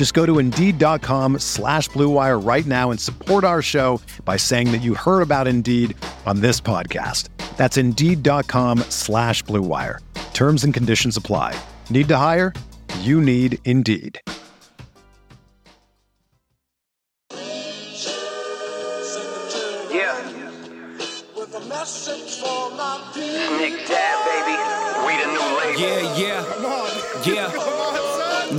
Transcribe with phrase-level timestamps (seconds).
[0.00, 4.78] Just go to Indeed.com slash BlueWire right now and support our show by saying that
[4.78, 7.28] you heard about Indeed on this podcast.
[7.58, 9.98] That's Indeed.com slash BlueWire.
[10.32, 11.54] Terms and conditions apply.
[11.90, 12.54] Need to hire?
[13.00, 14.18] You need Indeed.
[19.92, 20.30] Yeah.
[23.58, 24.56] Nick Dad, baby.
[25.06, 25.78] We the new label.
[25.78, 26.39] Yeah, yeah, yeah.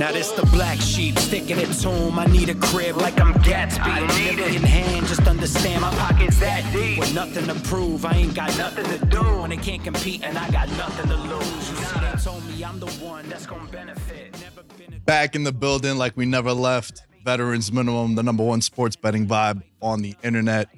[0.02, 2.18] Now this the black sheep sticking it to 'em.
[2.18, 3.86] I need a crib like I'm Gatsby.
[3.86, 4.56] I need it.
[4.56, 6.98] in hand, just understand my pockets that deep.
[6.98, 9.22] With nothing to prove, I ain't got nothing to do.
[9.22, 11.70] When they can't compete and I got nothing to lose.
[11.70, 14.32] You see, they told me I'm the one that's gonna benefit.
[14.40, 17.02] Never been a back in the building like we never left.
[17.24, 20.68] Veterans Minimum, the number one sports betting vibe on the internet.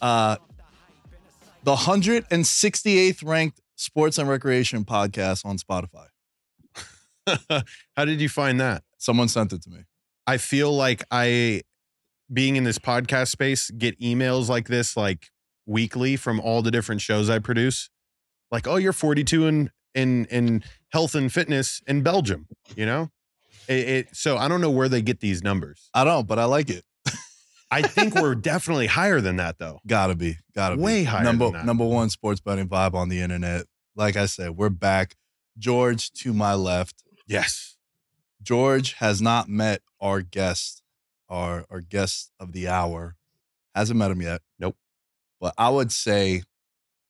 [0.00, 0.36] Uh,
[1.64, 6.06] the 168th ranked sports and recreation podcast on Spotify.
[7.96, 8.82] How did you find that?
[8.98, 9.80] Someone sent it to me.
[10.26, 11.62] I feel like I,
[12.32, 15.30] being in this podcast space, get emails like this like
[15.66, 17.90] weekly from all the different shows I produce.
[18.50, 22.46] Like, oh, you're 42 in in in health and fitness in Belgium.
[22.76, 23.10] You know,
[23.68, 24.16] it, it.
[24.16, 25.88] So I don't know where they get these numbers.
[25.94, 26.84] I don't, but I like it.
[27.70, 29.80] I think we're definitely higher than that, though.
[29.86, 30.82] Gotta be, gotta be.
[30.82, 31.66] Way higher Number than that.
[31.66, 33.64] number one sports betting vibe on the internet.
[33.96, 35.16] Like I said, we're back.
[35.58, 37.02] George to my left.
[37.26, 37.76] Yes.
[38.42, 40.82] George has not met our guest,
[41.28, 43.16] our our guest of the hour.
[43.74, 44.42] Hasn't met him yet.
[44.58, 44.76] Nope.
[45.40, 46.42] But I would say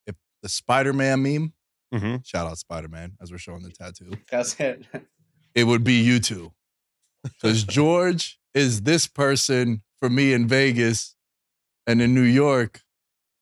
[0.07, 1.53] if the Spider-Man meme,
[1.93, 4.85] hmm shout out Spider-Man as we're showing the tattoo, That's it.
[5.55, 6.51] it would be you two.
[7.23, 11.15] Because George is this person for me in Vegas
[11.87, 12.81] and in New York,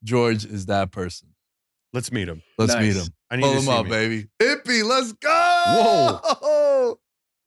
[0.04, 1.30] George is that person.
[1.94, 2.42] Let's meet him.
[2.58, 2.96] Let's Nice.
[2.96, 3.14] meet him.
[3.30, 3.90] I need Pull him up, me.
[3.90, 4.28] baby.
[4.42, 5.51] Hippie, let's go.
[5.68, 7.00] Whoa.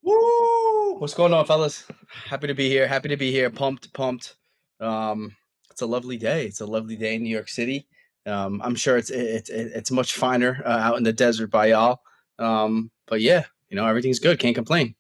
[0.03, 0.99] Woo!
[0.99, 1.85] What's going on, fellas?
[2.27, 2.87] Happy to be here.
[2.87, 3.51] Happy to be here.
[3.51, 4.37] Pumped, pumped.
[4.81, 5.35] Um,
[5.71, 6.47] it's a lovely day.
[6.47, 7.87] It's a lovely day in New York City.
[8.27, 12.01] Um, I'm sure it's it's it's much finer uh, out in the desert by y'all.
[12.39, 14.39] Um, but yeah, you know everything's good.
[14.39, 14.95] Can't complain.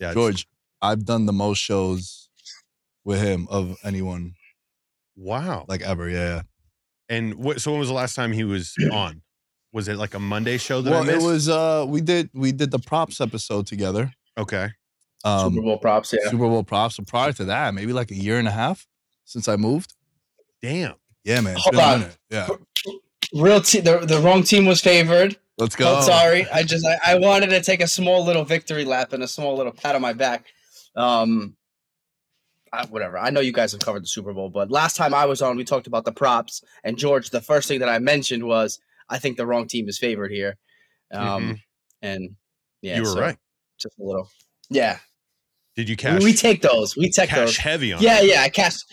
[0.00, 0.46] Yeah, George,
[0.80, 2.28] I've done the most shows
[3.04, 4.34] with him of anyone
[5.16, 5.64] Wow.
[5.68, 6.08] like ever.
[6.08, 6.42] Yeah.
[7.08, 7.60] And what?
[7.60, 9.22] So when was the last time he was on?
[9.72, 12.52] Was it like a Monday show that I Well, it was uh we did we
[12.52, 14.12] did the props episode together.
[14.36, 14.70] okay.
[15.24, 16.12] Um Super Bowl props.
[16.12, 16.28] Yeah.
[16.30, 16.96] Super Bowl props.
[16.96, 18.86] So prior to that, maybe like a year and a half
[19.24, 19.94] since I moved.
[20.60, 20.94] Damn.
[21.24, 21.56] Yeah, man.
[21.58, 22.06] Hold on.
[22.30, 22.48] Yeah.
[23.34, 25.36] Real te- the the wrong team was favored.
[25.58, 25.96] Let's go.
[25.96, 26.46] I'm sorry.
[26.50, 29.56] I just I, I wanted to take a small little victory lap and a small
[29.56, 30.46] little pat on my back.
[30.96, 31.56] Um,
[32.72, 33.18] I, whatever.
[33.18, 35.56] I know you guys have covered the Super Bowl, but last time I was on,
[35.56, 36.62] we talked about the props.
[36.84, 39.98] And George, the first thing that I mentioned was I think the wrong team is
[39.98, 40.56] favored here.
[41.12, 41.60] Um,
[42.00, 42.36] and
[42.80, 43.36] yeah, you were so right.
[43.78, 44.28] Just a little.
[44.70, 44.98] Yeah,
[45.76, 46.22] Did you cash?
[46.22, 46.96] we take those.
[46.96, 47.56] We take cash those.
[47.56, 48.02] heavy on.
[48.02, 48.28] Yeah, it.
[48.28, 48.42] yeah.
[48.42, 48.84] I cashed.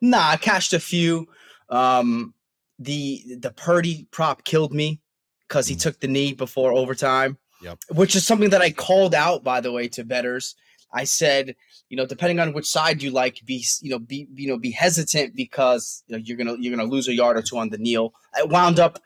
[0.00, 1.26] Nah, I cashed a few.
[1.68, 2.34] Um,
[2.78, 5.00] the the Purdy prop killed me
[5.48, 5.80] because he Mm.
[5.82, 7.38] took the knee before overtime.
[7.62, 7.78] Yep.
[7.90, 10.54] Which is something that I called out, by the way, to betters.
[10.92, 11.56] I said,
[11.88, 14.70] you know, depending on which side you like, be you know, be you know, be
[14.70, 17.78] hesitant because you know, you're gonna you're gonna lose a yard or two on the
[17.78, 18.12] kneel.
[18.34, 19.00] I wound up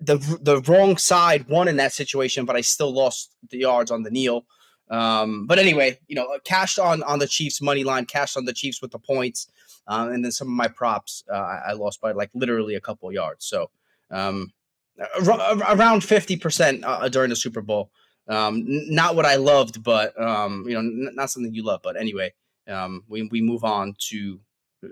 [0.00, 4.02] the the wrong side won in that situation, but I still lost the yards on
[4.02, 4.44] the kneel.
[4.90, 8.52] Um, but anyway, you know, cashed on on the Chiefs money line, cashed on the
[8.52, 9.48] Chiefs with the points,
[9.86, 13.12] um, and then some of my props uh, I, lost by like literally a couple
[13.12, 13.44] yards.
[13.44, 13.70] So
[14.10, 14.52] um,
[14.98, 17.90] ar- ar- around fifty percent uh, during the Super Bowl.
[18.28, 21.80] Um, not what I loved, but um, you know, n- not something you love.
[21.82, 22.32] But anyway,
[22.66, 24.40] um, we we move on to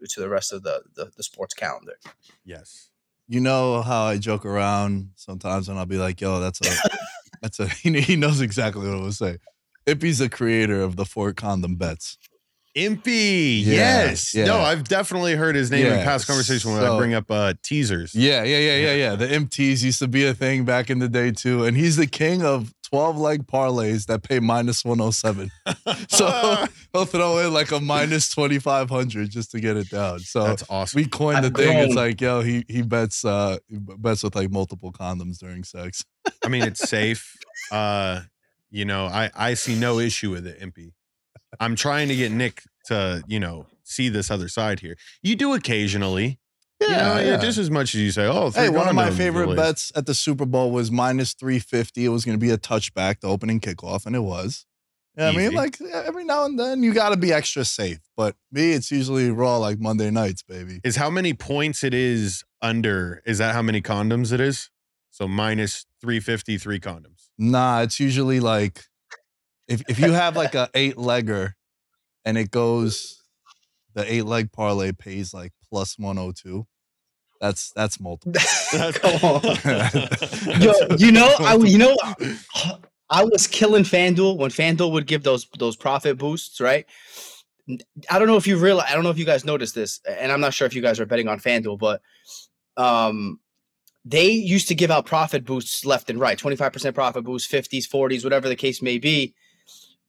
[0.08, 1.98] to the rest of the the, the sports calendar.
[2.44, 2.88] Yes.
[3.28, 6.90] You know how I joke around sometimes and I'll be like, yo, that's a
[7.42, 9.38] that's a he, knows exactly what I would say.
[9.86, 12.18] Impy's the creator of the four condom bets.
[12.76, 13.64] Impy.
[13.64, 14.34] Yeah, yes.
[14.34, 14.44] yeah.
[14.44, 18.14] No, I've definitely heard his name in past conversation when I bring up uh, teasers.
[18.14, 19.14] Yeah, yeah, yeah, yeah, yeah.
[19.14, 22.06] The MTs used to be a thing back in the day too, and he's the
[22.06, 25.50] king of twelve leg parlays that pay minus one hundred seven.
[26.08, 30.20] So he'll throw in like a minus twenty five hundred just to get it down.
[30.20, 30.98] So That's awesome.
[31.00, 31.78] we coined the I've thing.
[31.78, 36.04] It's like, yo, he he bets uh he bets with like multiple condoms during sex.
[36.44, 37.36] I mean, it's safe.
[37.70, 38.22] Uh,
[38.70, 40.92] you know, I I see no issue with it, Impy.
[41.60, 44.96] I'm trying to get Nick to, you know, see this other side here.
[45.22, 46.38] You do occasionally.
[46.80, 49.42] You know, yeah, just as much as you say, oh, Hey, one of my favorite
[49.48, 49.56] released.
[49.56, 52.04] bets at the Super Bowl was minus 350.
[52.04, 54.66] It was going to be a touchback, the opening kickoff, and it was.
[55.16, 58.00] Yeah, I mean, like every now and then you got to be extra safe.
[58.18, 60.80] But me, it's usually raw like Monday nights, baby.
[60.84, 63.22] Is how many points it is under?
[63.24, 64.68] Is that how many condoms it is?
[65.10, 67.28] So minus 350, three condoms.
[67.38, 68.84] Nah, it's usually like
[69.68, 71.52] if if you have like a eight legger
[72.26, 73.22] and it goes,
[73.94, 76.66] the eight leg parlay pays like plus 102.
[77.40, 78.32] That's that's multiple.
[78.92, 79.42] Come on.
[80.60, 81.96] Yo, you know, I you know,
[83.10, 86.86] I was killing FanDuel when FanDuel would give those those profit boosts, right?
[88.10, 88.86] I don't know if you realize.
[88.90, 90.98] I don't know if you guys noticed this, and I'm not sure if you guys
[90.98, 92.00] are betting on FanDuel, but
[92.76, 93.40] um,
[94.04, 98.22] they used to give out profit boosts left and right, 25% profit boost, 50s, 40s,
[98.22, 99.34] whatever the case may be.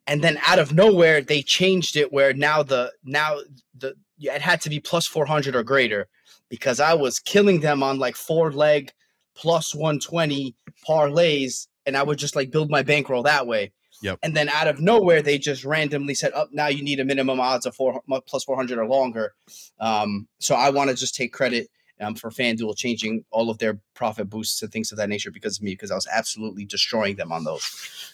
[0.06, 3.39] And then out of nowhere, they changed it where now the now
[3.75, 6.08] the it had to be plus 400 or greater
[6.50, 8.92] because I was killing them on like four leg
[9.36, 10.56] plus 120
[10.88, 13.72] parlays, and I would just like build my bankroll that way.
[14.02, 14.19] Yep.
[14.24, 17.40] And then out of nowhere, they just randomly said, "Up now, you need a minimum
[17.40, 19.34] odds of four plus 400 or longer."
[19.80, 21.68] Um, so I want to just take credit
[22.00, 25.58] um, for FanDuel changing all of their profit boosts and things of that nature because
[25.58, 27.64] of me, because I was absolutely destroying them on those.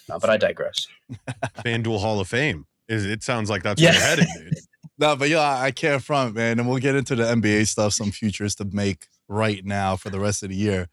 [0.09, 0.87] Uh, but I digress.
[1.65, 2.65] FanDuel Hall of Fame.
[2.87, 3.91] Is it sounds like that's Yeah.
[3.91, 4.53] where you're headed, dude.
[4.97, 6.59] No, but yo, I I can't front, man.
[6.59, 10.19] And we'll get into the NBA stuff, some futures to make right now for the
[10.19, 10.87] rest of the year.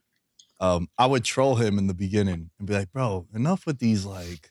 [0.60, 4.04] Um, I would troll him in the beginning and be like, bro, enough with these
[4.04, 4.50] like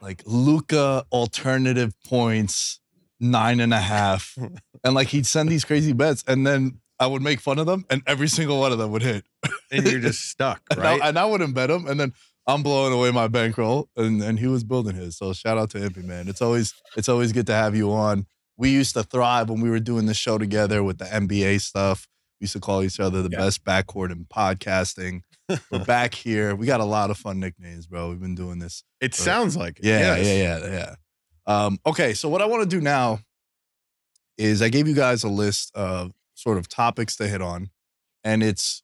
[0.00, 2.80] like Luka alternative points,
[3.20, 4.36] nine and a half.
[4.84, 7.84] and like he'd send these crazy bets, and then I would make fun of them,
[7.90, 9.24] and every single one of them would hit.
[9.70, 11.00] And you're just stuck, And I- right?
[11.02, 12.12] And I, wouldn't bet him, and then
[12.46, 15.16] I'm blowing away my bankroll, and and he was building his.
[15.16, 16.28] So shout out to Impy, man.
[16.28, 18.26] It's always it's always good to have you on.
[18.56, 22.06] We used to thrive when we were doing the show together with the NBA stuff.
[22.40, 23.38] We used to call each other the Yeah.
[23.38, 25.22] best backcourt in podcasting.
[25.70, 26.54] We're back here.
[26.56, 28.10] We got a lot of fun nicknames, bro.
[28.10, 28.82] We've been doing this.
[29.00, 29.84] it sounds like it.
[29.86, 30.26] Yeah, yes.
[30.26, 30.72] yeah, yeah,
[31.46, 31.64] yeah.
[31.66, 33.20] Um, okay, so what I want to do now
[34.38, 37.70] is I gave you guys a list of sort of topics to hit on,
[38.24, 38.82] and it's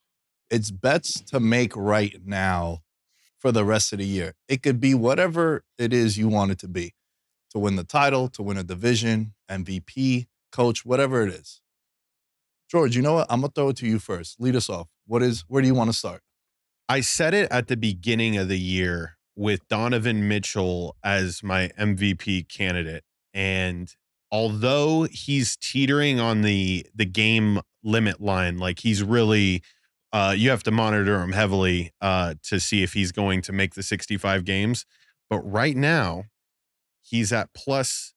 [0.50, 2.80] it's bets to make right now
[3.38, 4.34] for the rest of the year.
[4.48, 6.94] It could be whatever it is you want it to be.
[7.52, 11.62] To win the title, to win a division, MVP, coach, whatever it is.
[12.70, 13.26] George, you know what?
[13.30, 14.38] I'm gonna throw it to you first.
[14.38, 14.88] Lead us off.
[15.06, 16.20] What is where do you want to start?
[16.88, 22.48] I said it at the beginning of the year with Donovan Mitchell as my MVP
[22.48, 23.04] candidate.
[23.32, 23.94] And
[24.30, 29.62] although he's teetering on the the game limit line, like he's really
[30.12, 33.74] uh you have to monitor him heavily uh to see if he's going to make
[33.74, 34.86] the 65 games.
[35.30, 36.24] But right now,
[37.02, 38.14] he's at plus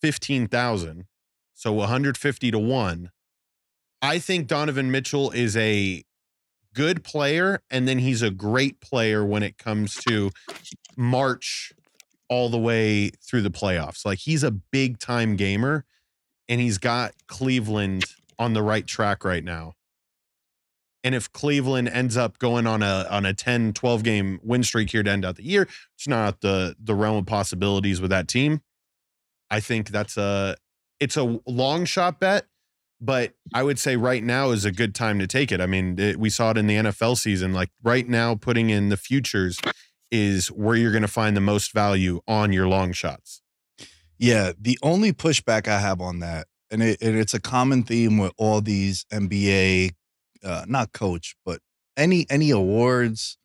[0.00, 1.06] 15,000.
[1.54, 3.10] So 150 to 1.
[4.00, 6.02] I think Donovan Mitchell is a
[6.74, 10.30] good player and then he's a great player when it comes to
[10.96, 11.72] March
[12.28, 14.04] all the way through the playoffs.
[14.04, 15.84] Like he's a big time gamer
[16.48, 18.04] and he's got Cleveland
[18.38, 19.74] on the right track right now.
[21.04, 24.90] And if Cleveland ends up going on a on a 10 12 game win streak
[24.90, 28.28] here to end out the year, it's not the the realm of possibilities with that
[28.28, 28.62] team.
[29.50, 30.56] I think that's a
[31.00, 32.46] it's a long shot bet,
[33.00, 35.60] but I would say right now is a good time to take it.
[35.60, 37.52] I mean, it, we saw it in the NFL season.
[37.52, 39.58] Like right now, putting in the futures
[40.12, 43.42] is where you're going to find the most value on your long shots.
[44.18, 48.18] Yeah, the only pushback I have on that, and, it, and it's a common theme
[48.18, 49.90] with all these NBA,
[50.44, 51.60] uh, not coach, but
[51.96, 53.38] any any awards.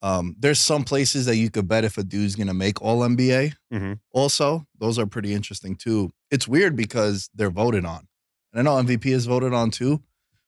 [0.00, 3.54] Um, there's some places that you could bet if a dude's gonna make All NBA.
[3.72, 3.98] Mhm.
[4.12, 6.12] Also, those are pretty interesting too.
[6.30, 8.06] It's weird because they're voted on,
[8.52, 10.02] and I know MVP is voted on too.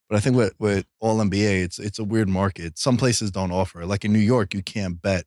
[0.08, 2.78] But I think with with All NBA, it's it's a weird market.
[2.78, 3.84] Some places don't offer.
[3.86, 5.24] Like in New York, you can't bet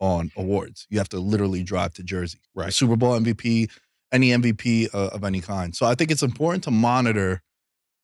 [0.00, 0.86] on awards.
[0.90, 2.38] You have to literally drive to Jersey.
[2.54, 2.72] Right.
[2.72, 3.68] Super Bowl MVP,
[4.12, 5.74] any MVP uh, of any kind.
[5.74, 7.42] So I think it's important to monitor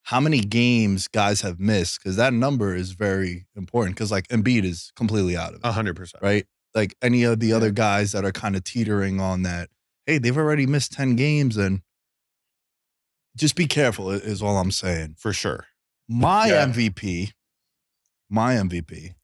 [0.09, 3.97] how many games guys have missed because that number is very important.
[3.97, 6.23] Because like Embiid is completely out of it, A hundred percent.
[6.23, 6.47] right?
[6.75, 9.69] Like any of the other guys that are kind of teetering on that.
[10.07, 11.81] Hey, they've already missed ten games, and
[13.37, 15.17] just be careful, is all I'm saying.
[15.19, 15.67] for sure.
[16.09, 16.67] My Yeah.
[16.67, 17.33] MVP,
[18.29, 19.15] my MVP.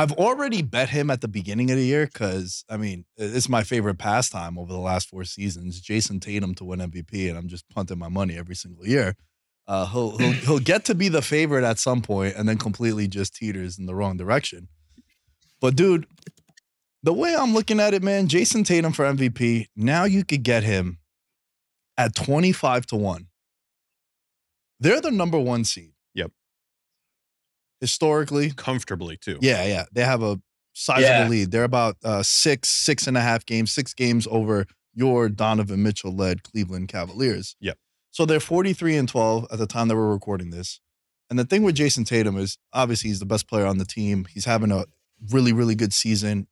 [0.00, 3.62] I've already bet him at the beginning of the year because I mean it's my
[3.62, 5.78] favorite pastime over the last four seasons.
[5.78, 9.14] Jayson Tatum to win MVP, and I'm just punting my money every single year.
[9.68, 13.08] Uh, he'll he'll he'll get to be the favorite at some point, and then completely
[13.08, 14.68] just teeters in the wrong direction.
[15.60, 16.06] But dude,
[17.02, 19.66] the way I'm looking at it, man, Jayson Tatum for MVP.
[19.76, 20.98] Now you could get him
[21.98, 23.26] at 25 to one.
[24.78, 25.92] They're the number one seed.
[27.80, 29.38] Historically, Comfortably too.
[29.40, 29.84] yeah, yeah.
[29.92, 30.40] They have a
[30.74, 31.28] sizable Yeah.
[31.28, 31.50] lead.
[31.50, 36.14] They're about uh, six, six and a half games, six games over your Donovan Mitchell
[36.14, 37.56] led Cleveland Cavaliers.
[37.60, 37.78] Yep.
[38.10, 40.80] So they're 43 and 12 at the time that we're recording this.
[41.30, 44.26] And the thing with Jayson Tatum is obviously he's the best player on the team.
[44.28, 44.84] He's having a
[45.30, 46.48] really, really good season,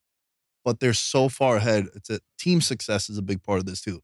[0.64, 1.86] but they're so far ahead.
[1.96, 4.02] It's a team success is a big part of this too.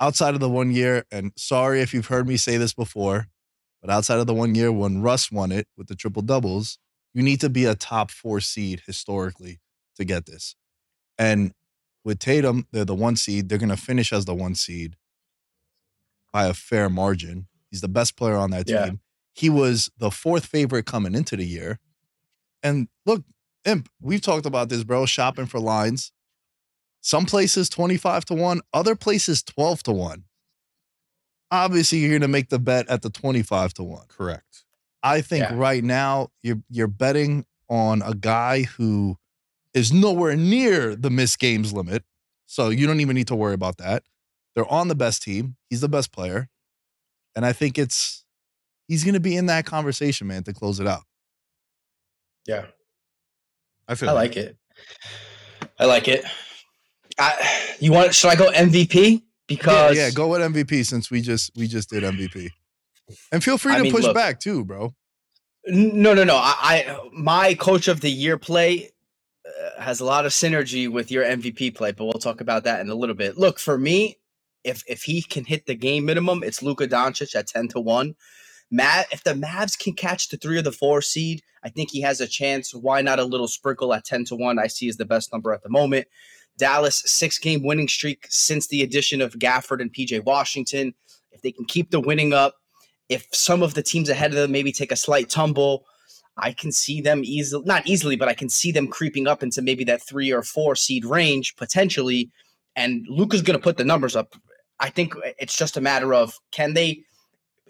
[0.00, 3.28] Outside of the one year, and sorry if you've heard me say this before,
[3.82, 6.78] but outside of the one year when Russ won it with the triple doubles,
[7.12, 9.60] you need to be a top four seed historically
[9.96, 10.56] to get this.
[11.18, 11.52] And
[12.04, 13.48] with Tatum, they're the one seed.
[13.48, 14.96] They're going to finish as the one seed
[16.32, 17.48] by a fair margin.
[17.70, 18.86] He's the best player on that Yeah.
[18.86, 19.00] team.
[19.34, 21.78] He was the fourth favorite coming into the year.
[22.62, 23.24] And look,
[23.64, 26.12] Imp, we've talked about this, bro, shopping for lines.
[27.00, 30.24] Some places 25 to 1, other places 12 to 1.
[31.52, 34.06] Obviously, you're going to make the bet at the 25 to 1.
[34.08, 34.64] Correct.
[35.04, 35.54] I think Yeah.
[35.56, 39.18] right now you're you're betting on a guy who
[39.74, 42.04] is nowhere near the missed games limit.
[42.46, 44.02] So you don't even need to worry about that.
[44.54, 45.56] They're on the best team.
[45.70, 46.48] He's the best player.
[47.36, 48.24] And I think it's
[48.88, 51.02] he's gonna be in that conversation, man, to close it out.
[52.46, 52.66] Yeah.
[53.88, 54.56] I feel I like it.
[55.78, 56.24] I like it.
[57.18, 58.14] I, you want?
[58.14, 59.22] Should I go MVP?
[59.52, 62.50] Yeah, Because yeah, go with MVP since we just we just did MVP.
[63.30, 64.14] And feel free I to mean, push look.
[64.14, 64.94] back too, bro.
[65.66, 66.36] No, no, no.
[66.36, 68.90] I, I my coach of the year play
[69.46, 72.80] uh, has a lot of synergy with your MVP play, but we'll talk about that
[72.80, 73.36] in a little bit.
[73.38, 74.18] Look, for me,
[74.64, 78.14] if if he can hit the game minimum, it's Luka Doncic at ten to one.
[78.70, 82.00] Matt, if the Mavs can catch the three or the four seed, I think he
[82.00, 82.74] has a chance.
[82.74, 84.58] Why not a little sprinkle at ten to one?
[84.58, 86.06] I see is the best number at the moment.
[86.58, 90.94] Dallas six game winning streak since the addition of Gafford and PJ Washington.
[91.30, 92.56] If they can keep the winning up,
[93.08, 95.84] if some of the teams ahead of them maybe take a slight tumble,
[96.36, 99.60] I can see them easily, not easily, but I can see them creeping up into
[99.62, 102.30] maybe that three or four seed range potentially.
[102.74, 104.34] And Luka's going to put the numbers up.
[104.80, 107.02] I think it's just a matter of can they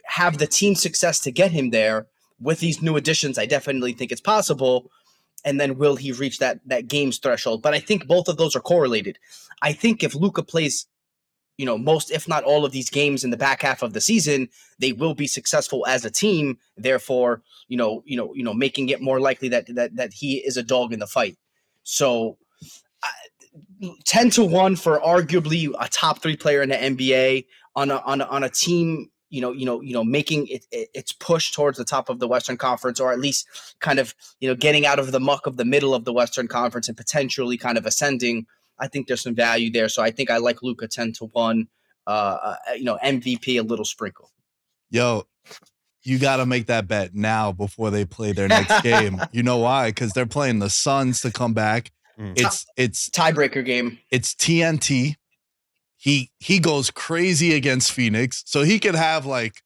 [0.04, 2.06] have the team success to get him there
[2.40, 3.38] with these new additions?
[3.38, 4.90] I definitely think it's possible.
[5.44, 7.62] And then will he reach that that game's threshold?
[7.62, 9.18] But I think both of those are correlated.
[9.60, 10.86] I think if Luka plays,
[11.58, 14.00] you know, most if not all of these games in the back half of the
[14.00, 16.58] season, they will be successful as a team.
[16.76, 20.36] Therefore, you know, you know, you know, making it more likely that that that he
[20.38, 21.36] is a dog in the fight.
[21.82, 22.38] So,
[23.02, 27.96] I- ten to one for arguably a top three player in the NBA on a
[27.96, 29.10] on a, on a team.
[29.32, 32.20] You know, you know, you know, making it, it its push towards the top of
[32.20, 33.46] the Western Conference, or at least
[33.80, 36.48] kind of you know getting out of the muck of the middle of the Western
[36.48, 38.46] Conference and potentially kind of ascending.
[38.78, 39.88] I think there's some value there.
[39.88, 41.68] So I think I like Luka ten to one.
[42.06, 42.10] Uh,
[42.42, 44.30] uh, you know, MVP a little sprinkle.
[44.90, 45.24] Yo,
[46.02, 49.20] you got to make that bet now before they play their next game.
[49.32, 49.88] You know why?
[49.90, 51.90] Because they're playing the Suns to come back.
[52.18, 52.38] Mm.
[52.38, 53.98] It's it's Tiebreaker game.
[54.10, 55.14] it's TNT.
[56.02, 59.62] He he goes crazy against Phoenix, so he could have like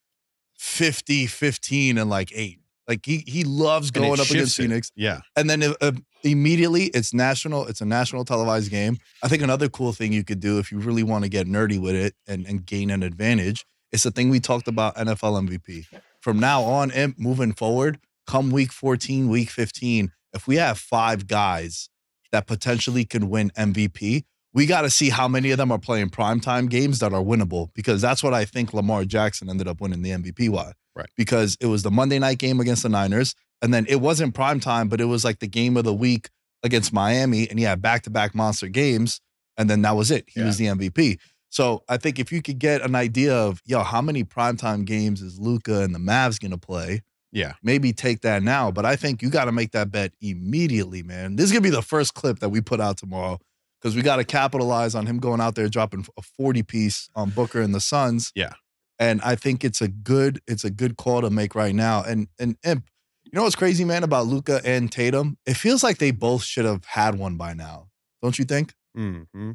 [0.58, 2.60] 50, 15, and like eight.
[2.86, 4.62] Like he he loves going up against it.
[4.62, 5.20] Phoenix, Yeah.
[5.34, 7.66] and then uh, immediately it's national.
[7.66, 8.98] It's a national televised game.
[9.22, 11.80] I think another cool thing you could do if you really want to get nerdy
[11.80, 13.64] with it and and gain an advantage.
[13.92, 15.86] It's the thing we talked about NFL MVP.
[16.20, 21.26] From now on, and moving forward, come week 14, week 15, if we have five
[21.26, 21.88] guys
[22.30, 24.24] that potentially could win MVP,
[24.56, 27.68] we got to see how many of them are playing primetime games that are winnable
[27.74, 30.48] because that's what I think Lamar Jackson ended up winning the MVP.
[30.48, 30.72] Why?
[30.94, 31.10] Right.
[31.14, 34.88] Because it was the Monday night game against the Niners, and then it wasn't primetime,
[34.88, 36.30] but it was like the game of the week
[36.62, 39.20] against Miami, and he had back to back monster games,
[39.58, 40.24] and then that was it.
[40.26, 41.18] He was the MVP.
[41.50, 45.20] So I think if you could get an idea of, yo, how many primetime games
[45.20, 47.02] is Luka and the Mavs going to play?
[47.30, 47.52] Yeah.
[47.62, 48.70] maybe take that now.
[48.70, 51.36] But I think you got to make that bet immediately, man.
[51.36, 53.38] This is gonna be the first clip that we put out tomorrow
[53.86, 57.30] because we got to capitalize on him going out there dropping a forty piece on
[57.30, 58.32] Booker and the Suns.
[58.34, 58.54] Yeah.
[58.98, 62.02] and I think it's a good it's a good call to make right now.
[62.02, 62.88] And and Imp,
[63.24, 65.38] you know what's crazy, man, about Luka and Tatum?
[65.46, 67.86] It feels like they both should have had one by now.
[68.22, 68.74] Don't you think?
[68.98, 69.52] Mm-hmm.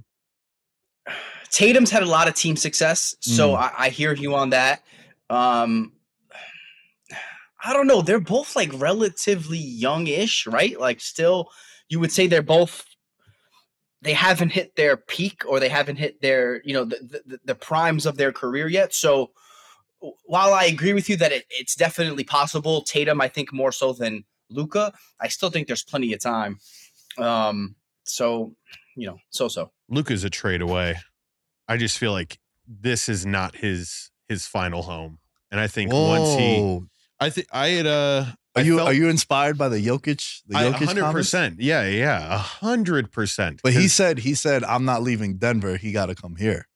[1.49, 3.57] Tatum's had a lot of team success, so Mm.
[3.57, 4.83] I, I hear you on that.
[5.29, 5.91] Um,
[7.63, 8.01] I don't know.
[8.01, 10.79] They're both like relatively youngish, right?
[10.79, 11.49] Like, still,
[11.89, 12.85] you would say they're both.
[14.01, 17.55] They haven't hit their peak, or they haven't hit their, you know, the the, the
[17.55, 18.93] primes of their career yet.
[18.93, 19.31] So,
[20.25, 23.93] while I agree with you that it, it's definitely possible, Tatum, I think more so
[23.93, 26.59] than Luka, I still think there's plenty of time.
[27.17, 28.55] Um, so,
[28.95, 29.71] you know, so so.
[29.89, 30.97] Luka's a trade away.
[31.67, 35.19] I just feel like this is not his his final home.
[35.51, 36.79] And I think once he
[37.19, 40.41] I think I had uh Are I you felt- are you inspired by the Jokic?
[40.47, 41.59] The I- Jokic hundred percent.
[41.59, 42.33] Yeah, yeah.
[42.35, 43.61] A hundred percent.
[43.63, 45.77] But he said he said I'm not leaving Denver.
[45.77, 46.67] He got to come here.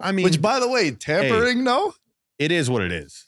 [0.00, 1.64] I mean Which, by the way, tampering?
[1.64, 1.94] No.
[2.38, 3.24] it is what it is.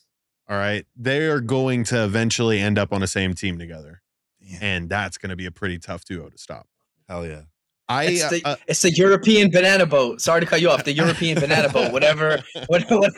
[0.48, 0.86] All right.
[0.96, 4.02] They are going to eventually end up on the same team together.
[4.40, 4.62] Damn.
[4.62, 6.66] And that's gonna be a pretty tough duo to stop.
[7.08, 7.42] Hell yeah.
[7.88, 10.20] I It's the, uh, it's the European banana boat.
[10.20, 10.84] Sorry to cut you off.
[10.84, 11.92] The European banana boat.
[11.92, 13.08] Whatever, whatever,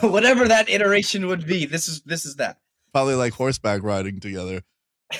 [0.00, 1.66] whatever that iteration would be.
[1.66, 2.56] This is this is that.
[2.92, 4.62] Probably like horseback riding together.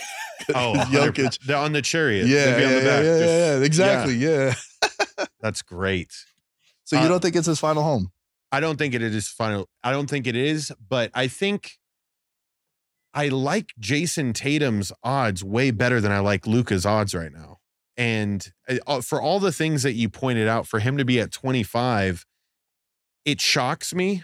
[0.54, 1.38] oh Jokic.
[1.46, 2.26] They're on the chariot.
[2.26, 3.04] Yeah, be yeah, on the yeah, back.
[3.04, 3.26] yeah,
[3.58, 4.14] yeah, exactly.
[4.14, 4.54] Yeah.
[5.40, 6.12] That's great.
[6.84, 8.10] So you Uh, don't think it's his final home?
[8.50, 9.68] I don't think it is final.
[9.82, 11.72] I don't think it is, but I think
[13.14, 17.58] I like Jayson Tatum's odds way better than I like Luka's odds right now.
[17.96, 21.20] And uh, uh, for all the things that you pointed out, for him to be
[21.20, 22.26] at 25,
[23.24, 24.22] it shocks me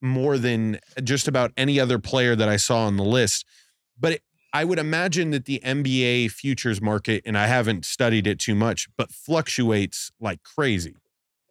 [0.00, 3.44] more than just about any other player that I saw on the list.
[3.98, 8.38] But it, I would imagine that the NBA futures market, and I haven't studied it
[8.38, 10.94] too much, but fluctuates like crazy,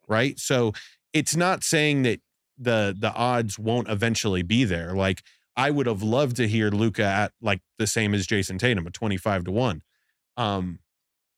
[0.08, 0.38] right?
[0.38, 0.72] So
[1.12, 2.20] it's not saying that
[2.58, 4.94] the the odds won't eventually be there.
[4.94, 5.22] Like
[5.56, 8.90] I would have loved to hear Luka at like the same as Jayson Tatum, a
[8.90, 9.82] 25 to 1.
[10.36, 10.78] Um,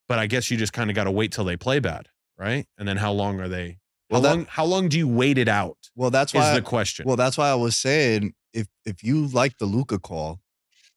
[0.09, 2.67] but I guess you just kind of got to wait till they play bad, right?
[2.79, 3.79] And then how long are they?
[4.11, 5.76] How Well, that- long how long do you wait it out?
[5.95, 6.55] Well, that's Is why.
[6.55, 7.07] the question.
[7.07, 10.40] well, that's why I was saying if if you like the Luka call,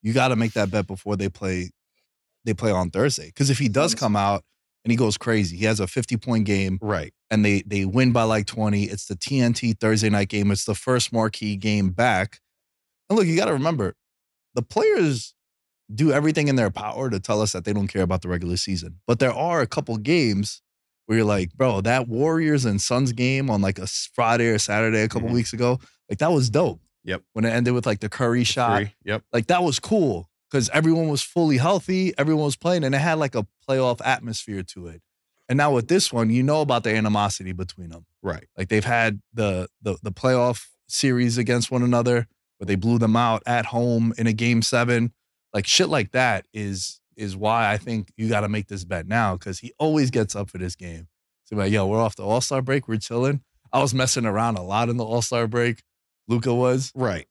[0.01, 1.71] you got to make that bet before they play.
[2.45, 4.43] They play on Thursday because if he does come out
[4.83, 7.13] and he goes crazy, he has a 50 point game right.
[7.31, 8.83] and they they win by like 20.
[8.83, 10.51] It's the TNT Thursday night game.
[10.51, 12.39] It's the first marquee game back.
[13.09, 13.95] And look, you got to remember,
[14.55, 15.33] the players
[15.93, 18.57] do everything in their power to tell us that they don't care about the regular
[18.57, 18.99] season.
[19.07, 20.61] But there are a couple games
[21.05, 25.01] where you're like, bro, that Warriors and Suns game on like a Friday or Saturday
[25.01, 25.33] a couple Mhm.
[25.33, 26.81] weeks ago, like that was dope.
[27.03, 27.21] Yep.
[27.33, 28.93] When it ended with like the Curry shot, Three.
[29.05, 29.23] Yep.
[29.33, 33.15] like that was cool because everyone was fully healthy, everyone was playing, and it had
[33.19, 35.01] like a playoff atmosphere to it.
[35.49, 38.05] And now with this one, you know about the animosity between them.
[38.21, 38.47] Right.
[38.57, 43.17] Like they've had the the the playoff series against one another, where they blew them
[43.17, 45.11] out at home in a game seven.
[45.53, 49.07] Like shit like that is is why I think you got to make this bet
[49.07, 51.07] now because he always gets up for this game.
[51.45, 53.41] So like, yo, we're off the All Star break, we're chilling.
[53.71, 55.83] I was messing around a lot in the All Star break.
[56.27, 56.91] Luka was.
[56.95, 57.27] Right.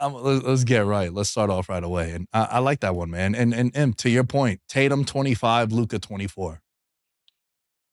[0.00, 1.12] Um, let's, let's get right.
[1.12, 2.10] Let's start off right away.
[2.12, 3.34] And I, I like that one, man.
[3.34, 6.62] And and and to your point, Tatum twenty five, Luka twenty four.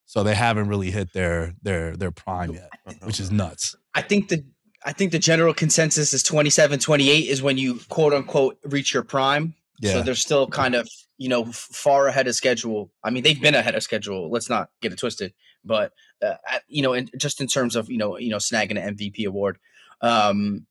[0.06, 2.70] So they haven't really hit their their their prime yet,
[3.04, 3.76] which is nuts.
[3.94, 4.44] I think the
[4.86, 9.04] I think the general consensus is 27, 28 is when you quote unquote reach your
[9.04, 9.54] prime.
[9.80, 9.94] Yeah.
[9.94, 10.90] So they're still kind of,
[11.20, 12.92] you know, far ahead of schedule.
[13.04, 14.32] I mean, they've been ahead of schedule.
[14.32, 15.34] Let's not get it twisted.
[15.64, 15.92] But
[16.26, 16.36] uh,
[16.68, 19.60] you know, just in terms of you know, you know, snagging an MVP award.
[20.02, 20.66] Um,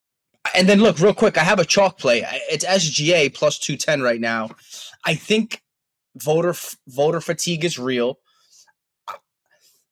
[0.55, 2.25] and then look, real quick, I have a chalk play.
[2.49, 4.49] It's SGA plus two ten right now.
[5.05, 5.61] I think
[6.15, 6.55] voter
[6.87, 8.17] voter fatigue is real.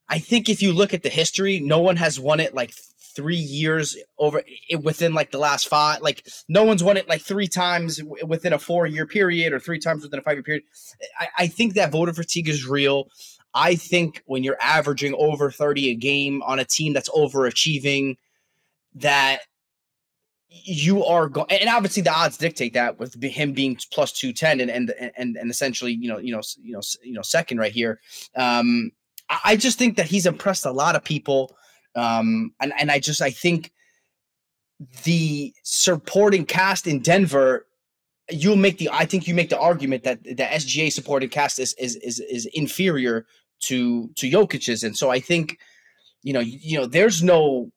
[0.09, 2.73] I think if you look at the history, no one has won it like
[3.17, 6.01] three years over it within like the last five.
[6.01, 9.79] Like no one's won it like three times within a four year period or three
[9.79, 10.63] times within a five year period.
[11.19, 13.09] I, I think that voter fatigue is real.
[13.55, 18.17] I think when you're averaging over 30 a game on a team that's overachieving,
[18.93, 19.39] that
[20.49, 24.71] you are going and obviously the odds dictate that with him being plus 210 and
[24.71, 27.99] and and, and essentially you know you know you know you know second right here
[28.35, 28.91] um
[29.29, 31.57] I just think that he's impressed a lot of people.
[31.97, 33.71] Um, and, and I just I think
[35.03, 37.65] the supporting cast in Denver,
[38.29, 41.73] you'll make the I think you make the argument that the SGA supporting cast is
[41.73, 43.25] is is, is inferior
[43.61, 44.83] to to Jokic's.
[44.83, 45.57] And so I think,
[46.21, 47.71] you know, you, you know, there's no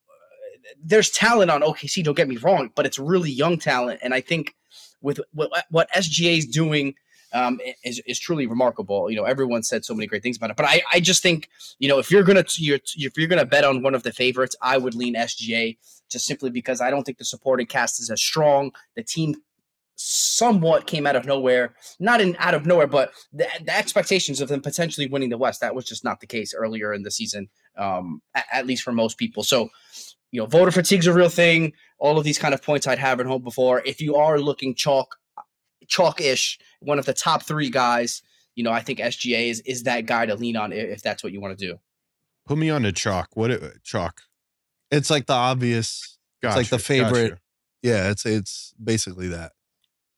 [0.82, 4.00] there's talent on OKC, don't get me wrong, but it's really young talent.
[4.02, 4.54] And I think
[5.00, 6.94] with what, what SGA is doing
[7.32, 9.10] um, is, is truly remarkable.
[9.10, 11.48] You know, everyone said so many great things about it, but I, I just think,
[11.78, 14.78] you know, if you're gonna if you're gonna bet on one of the favorites, I
[14.78, 15.76] would lean SGA
[16.10, 18.72] just simply because I don't think the supporting cast is as strong.
[18.96, 19.36] The team
[20.02, 21.74] somewhat came out of nowhere.
[21.98, 25.60] Not in out of nowhere, but the, the expectations of them potentially winning the West
[25.60, 28.92] that was just not the case earlier in the season, um, at, at least for
[28.92, 29.42] most people.
[29.42, 29.68] So,
[30.30, 31.72] you know, voter fatigue's a real thing.
[31.98, 33.82] All of these kind of points I'd have at home before.
[33.84, 35.16] If you are looking chalk,
[35.90, 38.22] chalk-ish, one of the top three guys,
[38.54, 41.32] you know, I think SGA is is that guy to lean on if that's what
[41.32, 41.78] you want to do.
[42.46, 43.28] Put me on to chalk.
[43.34, 44.22] What it, chalk?
[44.90, 46.18] It's like the obvious.
[46.42, 47.40] Gotcha, like the favorite- gotcha.
[47.82, 49.52] Yeah, it's it's basically that.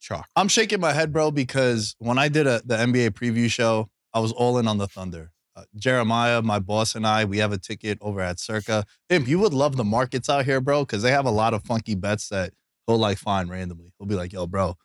[0.00, 0.26] chalk.
[0.34, 4.18] I'm shaking my head, bro, because when I did a, the NBA preview show, I
[4.20, 5.30] was all in on the Thunder.
[5.54, 8.84] Uh, Jeremiah, my boss, and I, we have a ticket over at Circa.
[9.10, 11.62] Imp, you would love the markets out here, bro, because they have a lot of
[11.62, 12.52] funky bets that
[12.86, 13.92] he'll like find randomly.
[13.98, 14.76] He'll be like, yo, bro,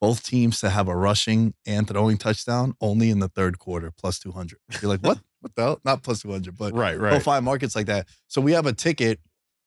[0.00, 4.18] both teams to have a rushing and throwing touchdown only in the third quarter, plus
[4.18, 4.58] 200.
[4.82, 5.20] You're like, what?
[5.40, 5.80] What the hell?
[5.84, 7.22] Not plus 200, but Right, he'll right.
[7.22, 8.08] find markets like that.
[8.26, 9.20] So we have a ticket,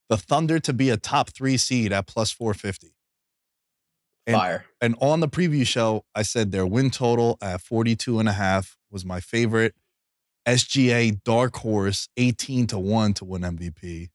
[0.10, 2.94] the Thunder to be a top three seed at plus 450.
[4.28, 4.66] And- Fire.
[4.82, 8.78] and on the preview show, I said their win total at 42 and a half
[8.92, 9.74] was my favorite.
[10.48, 14.10] SGA dark horse 18 to 1 to win MVP.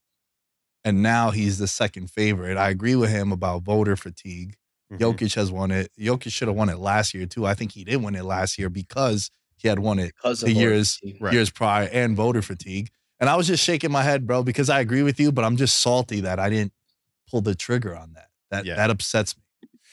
[0.83, 2.57] And now he's the second favorite.
[2.57, 4.55] I agree with him about voter fatigue.
[4.97, 4.99] Mhm.
[5.17, 5.91] Jokic has won it.
[5.99, 7.45] Jokic should have won it last year too.
[7.45, 10.47] I think he did win it last year because he had won it Because of
[10.49, 10.99] the years.
[11.19, 11.33] Right.
[11.33, 12.89] years prior and voter fatigue.
[13.19, 15.55] And I was just shaking my head, bro, because I agree with you, but I'm
[15.55, 16.73] just salty that I didn't
[17.29, 18.29] pull the trigger on that.
[18.51, 18.75] That Yeah.
[18.75, 19.43] that upsets me.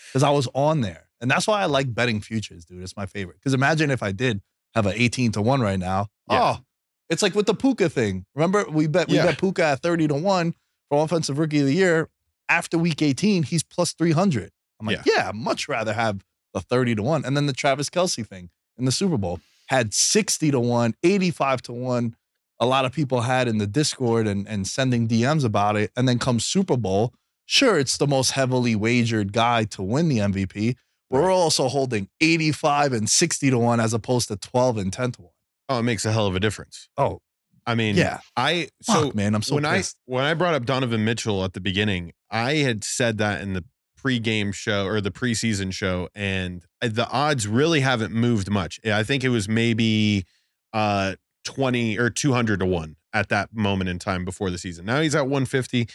[0.08, 1.08] Because I was on there.
[1.20, 2.82] And that's why I like betting futures, dude.
[2.82, 3.36] It's my favorite.
[3.38, 4.42] Because imagine if I did
[4.74, 6.08] have an 18 to 1 right now.
[6.28, 6.56] Yeah.
[6.58, 6.64] Oh,
[7.08, 8.26] it's like with the Puka thing.
[8.34, 9.26] Remember, we bet we Yeah.
[9.26, 10.54] bet Puka at 30 to 1
[10.88, 12.08] for offensive rookie of the year.
[12.48, 14.50] After week 18, he's plus 300.
[14.82, 17.24] I'm like, yeah, I'd much rather have the 30 to 1.
[17.24, 21.62] And then the Travis Kelce thing in the Super Bowl had 60 to 1, 85
[21.62, 22.16] to 1.
[22.60, 25.90] A lot of people had in the Discord and, and sending DMs about it.
[25.96, 27.14] And then comes Super Bowl.
[27.46, 30.76] Sure, it's the most heavily wagered guy to win the MVP.
[31.10, 35.22] We're also holding 85 and 60 to 1 as opposed to 12 and 10 to
[35.22, 35.30] 1.
[35.68, 36.88] Oh, it makes a hell of a difference.
[36.96, 37.20] Oh,
[37.66, 38.18] I mean, yeah.
[38.36, 39.96] I So, so man, I'm so when pissed.
[40.08, 43.52] I when I brought up Donovan Mitchell at the beginning, I had said that in
[43.52, 43.64] the
[44.02, 48.80] pregame show or the preseason show, and uh, the odds really haven't moved much.
[48.84, 50.24] I think it was maybe
[50.72, 54.86] uh 20 or 200 to 1 at that moment in time before the season.
[54.86, 55.88] Now he's at 150.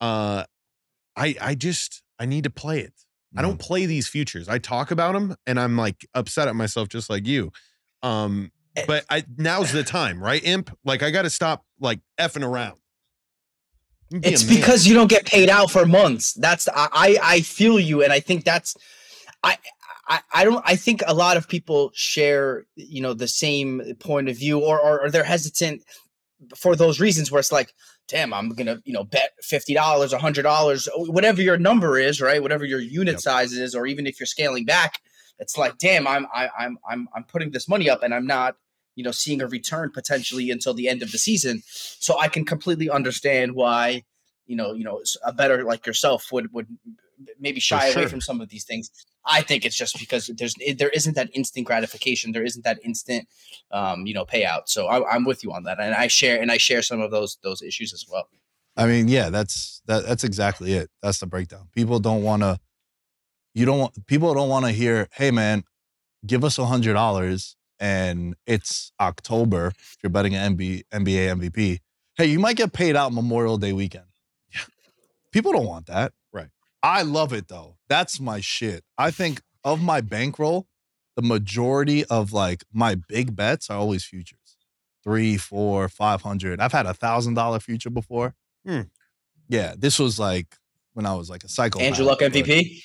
[0.00, 0.44] Uh
[1.16, 2.94] I I just I need to play it.
[3.36, 4.48] I don't play these futures.
[4.48, 7.52] I talk about them and I'm like upset at myself just like you.
[8.02, 8.84] Um Eh.
[8.86, 10.42] but I now's the time, right?
[10.44, 12.78] Imp, like I got to stop like effing around.
[14.10, 16.32] Be It's because you don't get paid out for months.
[16.34, 18.76] That's I I feel you, and I think that's
[19.42, 19.58] I.
[20.10, 24.30] I, I don't I think a lot of people share you know the same point
[24.30, 25.82] of view or, or or they're hesitant
[26.56, 27.74] for those reasons where it's like
[28.08, 32.20] damn I'm gonna you know bet fifty dollars a hundred dollars whatever your number is
[32.22, 33.20] right whatever your unit Yep.
[33.20, 35.00] size is or even if you're scaling back
[35.38, 38.56] it's like damn I'm I, I'm I'm I'm putting this money up and I'm not
[38.98, 42.44] you know seeing a return potentially until the end of the season so I can
[42.44, 44.02] completely understand why
[44.46, 46.66] you know you know a better like yourself would would
[47.38, 48.90] maybe shy away from some of these things
[49.30, 52.32] I think it's just because there's there isn't that instant gratification.
[52.32, 53.28] There isn't that instant,
[53.70, 54.68] um, you know, payout.
[54.68, 57.10] So I, I'm with you on that, and I share and I share some of
[57.10, 58.28] those those issues as well.
[58.74, 60.88] I mean, yeah, that's that, that's exactly it.
[61.02, 61.68] That's the breakdown.
[61.74, 62.58] People don't want to.
[63.52, 65.64] You don't want people don't want to hear, "Hey, man,
[66.26, 69.68] give us a hundred dollars and it's October.
[69.68, 71.78] If you're betting an NBA, NBA MVP,
[72.16, 74.04] hey, you might get paid out Memorial Day weekend.
[74.54, 74.62] Yeah,
[75.32, 76.12] people don't want that.
[76.32, 76.48] Right.
[76.82, 77.76] I love it though.
[77.88, 78.84] That's my shit.
[78.96, 80.66] I think of my bankroll,
[81.16, 84.56] the majority of like my big bets are always futures.
[85.04, 86.60] Three, four, five hundred.
[86.60, 88.34] I've had a thousand dollar future before.
[88.66, 88.82] Hmm.
[89.48, 90.56] Yeah, this was like
[90.92, 91.80] when I was like a psycho.
[91.80, 92.82] Andrew Luck MVP.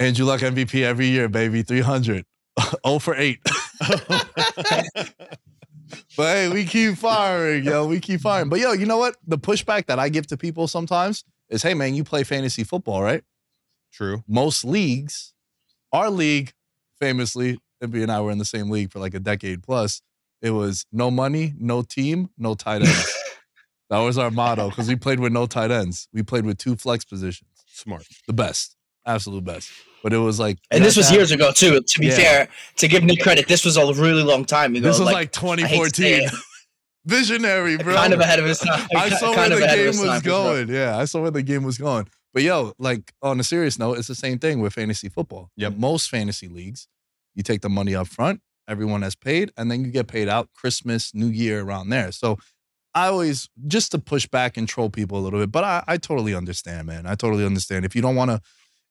[0.00, 1.62] Andrew Luck MVP every year, baby.
[1.62, 2.24] 300.
[2.86, 3.38] 0 for 8.
[6.16, 7.86] but hey, we keep firing, yo.
[7.86, 8.48] We keep firing.
[8.48, 9.16] But yo, you know what?
[9.26, 13.02] The pushback that I give to people sometimes is hey, man, you play fantasy football,
[13.02, 13.22] right?
[13.92, 14.22] True.
[14.28, 15.34] Most leagues,
[15.92, 16.52] our league,
[17.00, 20.02] famously, Impy and I were in the same league for like a decade plus.
[20.42, 23.14] It was no money, no team, no tight ends.
[23.90, 26.08] that was our motto because we played with no tight ends.
[26.12, 27.50] We played with two flex positions.
[27.66, 28.06] Smart.
[28.26, 29.70] The best, absolute best.
[30.02, 31.80] But it was like, And this was years ago too.
[31.80, 32.16] To be Yeah.
[32.16, 34.88] fair, to give Nick credit, this was a really long time ago.
[34.88, 36.30] This was like, I hate to say 2014.
[37.06, 37.94] Visionary, bro.
[37.94, 38.86] kind of ahead of his time.
[38.96, 40.44] I saw where kind the game was time, for sure.
[40.64, 40.68] going.
[40.68, 42.08] Yeah, I saw where the game was going.
[42.34, 45.50] But yo, like on a serious note, it's the same thing with fantasy football.
[45.56, 45.78] Yeah, mm.
[45.78, 46.88] Most fantasy leagues,
[47.34, 50.48] you take the money up front, everyone has paid, and then you get paid out
[50.54, 52.12] Christmas, New Year, around there.
[52.12, 52.36] So
[52.94, 55.96] I always just to push back and troll people a little bit, but I, I
[55.96, 57.06] totally understand, man.
[57.06, 57.84] I totally understand.
[57.84, 58.40] If you don't want to,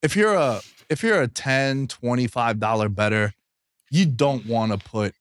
[0.01, 3.33] if you're a if you're a 10 25 dollar better
[3.91, 5.13] you don't want to put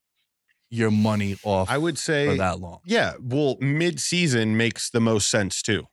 [0.70, 5.30] your money off I would say for that long Yeah, well, mid-season makes the most
[5.30, 5.86] sense too.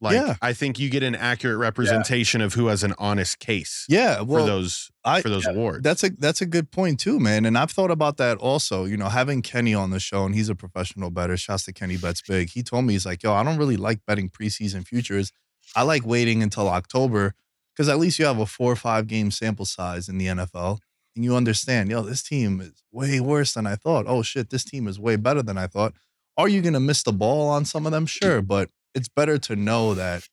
[0.00, 0.34] Like Yeah.
[0.42, 4.42] I think you get an accurate representation of who has an honest case yeah for
[4.42, 5.82] those I- for those awards.
[5.84, 8.96] that's a that's a good point too man and i've thought about that also you
[8.96, 12.20] know having kenny on the show and he's a professional better shouts to kenny bets
[12.22, 15.32] big he told me he's like yo i don't really like betting preseason futures
[15.74, 17.34] i like waiting until october
[17.78, 20.78] because at least you have a four or five game sample size in the nfl
[21.14, 24.64] and you understand yo this team is way worse than i thought oh shit this
[24.64, 25.94] team is way better than i thought
[26.36, 29.54] are you gonna miss the ball on some of them sure but it's better to
[29.54, 30.28] know that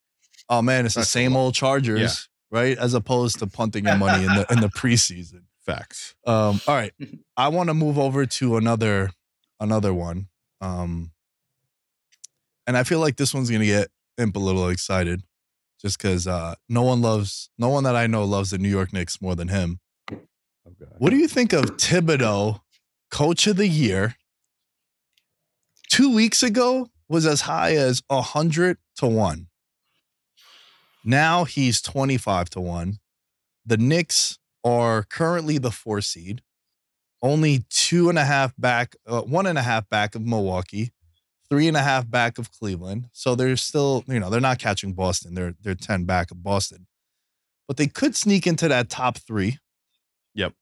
[0.49, 3.97] oh man it's the That's a same old chargers right as opposed to punting your
[3.97, 6.13] money in the in the preseason Facts.
[6.27, 6.93] um, all right.
[7.37, 9.09] I want to move over to another
[9.59, 10.27] another one.
[10.61, 11.11] Um,
[12.67, 15.23] and I feel like this one's gonna get Imp a little excited
[15.85, 18.91] just because uh no one loves no one that I know loves the New York
[18.91, 19.79] Knicks more than him.
[20.97, 22.61] What do you think of Thibodeau,
[23.11, 24.15] coach of the year?
[25.87, 29.45] Two weeks ago was as high as a hundred to one.
[31.03, 32.97] Now he's 25 to one.
[33.63, 36.41] The Knicks are currently the four seed,
[37.21, 40.93] only two and a half back, uh, one and a half back of Milwaukee,
[41.49, 43.09] three and a half back of Cleveland.
[43.11, 45.35] So they're still, you know, they're not catching Boston.
[45.35, 46.87] They're they're 10 back of Boston.
[47.67, 49.57] But they could sneak into that top three.
[50.35, 50.53] Yep.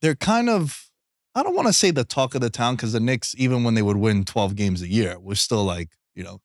[0.00, 0.90] They're kind of,
[1.34, 3.74] I don't want to say the talk of the town because the Knicks, even when
[3.74, 6.40] they would win 12 games a year, was still like, you know,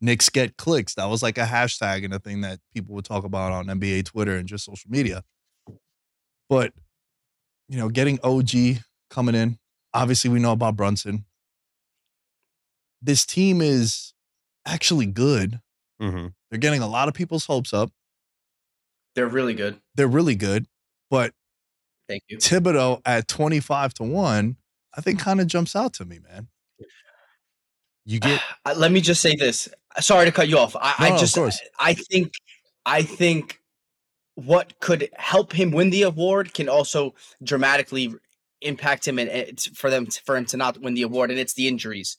[0.00, 0.94] Knicks get clicks.
[0.94, 4.04] That was like a hashtag and a thing that people would talk about on NBA
[4.04, 5.22] Twitter and just social media.
[6.48, 6.72] But,
[7.68, 9.58] you know, getting OG coming in,
[9.92, 11.24] obviously we know about Brunson.
[13.02, 14.12] This team is
[14.66, 15.60] actually good.
[16.00, 17.90] hmm They're getting a lot of people's hopes up.
[19.14, 19.80] They're really good.
[19.94, 20.66] They're really good.
[21.10, 21.32] But
[22.08, 22.38] Thank you.
[22.38, 24.56] Thibodeau at 25 to 1,
[24.96, 26.48] I think kind of jumps out to me, man.
[28.04, 29.68] You get Uh, let me just say this.
[30.00, 30.76] Sorry to cut you off.
[30.76, 31.60] I, No, I no, of just, course.
[31.78, 32.32] I think,
[32.86, 33.60] I think,
[34.36, 38.14] what could help him win the award can also dramatically
[38.60, 41.30] impact him, and it's for them for him to not win the award.
[41.30, 42.16] And it's the injuries.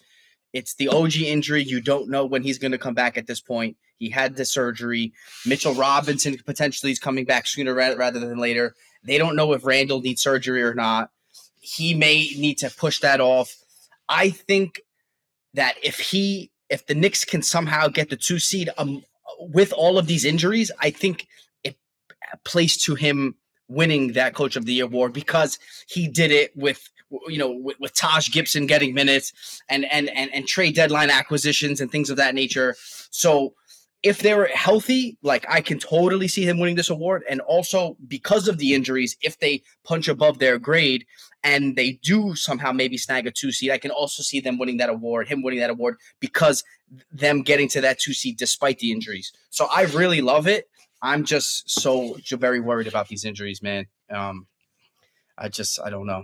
[0.53, 1.63] It's the OG injury.
[1.63, 3.77] You don't know when he's going to come back at this point.
[3.97, 5.13] He had the surgery.
[5.45, 8.73] Mitchell Robinson potentially is coming back sooner rather than later.
[9.03, 11.11] They don't know if Randle needs surgery or not.
[11.59, 13.55] He may need to push that off.
[14.07, 14.81] I think
[15.53, 19.03] that if he if the Knicks can somehow get the two seed um,
[19.39, 21.27] with all of these injuries, I think
[21.63, 21.77] it
[22.43, 23.35] plays to him
[23.67, 26.89] winning that coach of the year award because he did it with
[27.27, 31.81] you know with, with Taj Gibson getting minutes and, and and and trade deadline acquisitions
[31.81, 32.75] and things of that nature.
[33.09, 33.53] So
[34.01, 37.23] if they were healthy, like I can totally see him winning this award.
[37.29, 41.05] And also because of the injuries, if they punch above their grade
[41.43, 44.77] and they do somehow maybe snag a two seed, I can also see them winning
[44.77, 46.63] that award, him winning that award because
[47.11, 49.33] them getting to that two seed despite the injuries.
[49.49, 50.69] So I really love it.
[51.01, 53.87] I'm just so very worried about these injuries, man.
[54.09, 54.47] Um,
[55.37, 56.23] I just I don't know.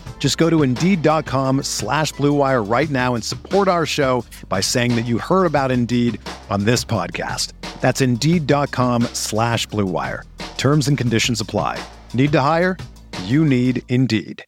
[0.21, 4.95] Just go to Indeed.com slash Blue Wire right now and support our show by saying
[4.95, 7.53] that you heard about Indeed on this podcast.
[7.81, 10.23] That's Indeed.com slash Blue Wire.
[10.57, 11.83] Terms and conditions apply.
[12.13, 12.77] Need to hire?
[13.23, 14.45] You need Indeed.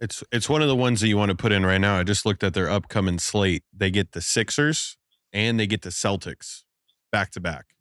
[0.00, 1.98] It's it's one of the ones that you want to put in right now.
[1.98, 3.64] I just looked at their upcoming slate.
[3.76, 4.96] They get the Sixers
[5.34, 6.62] and they get the Celtics
[7.12, 7.74] back to back.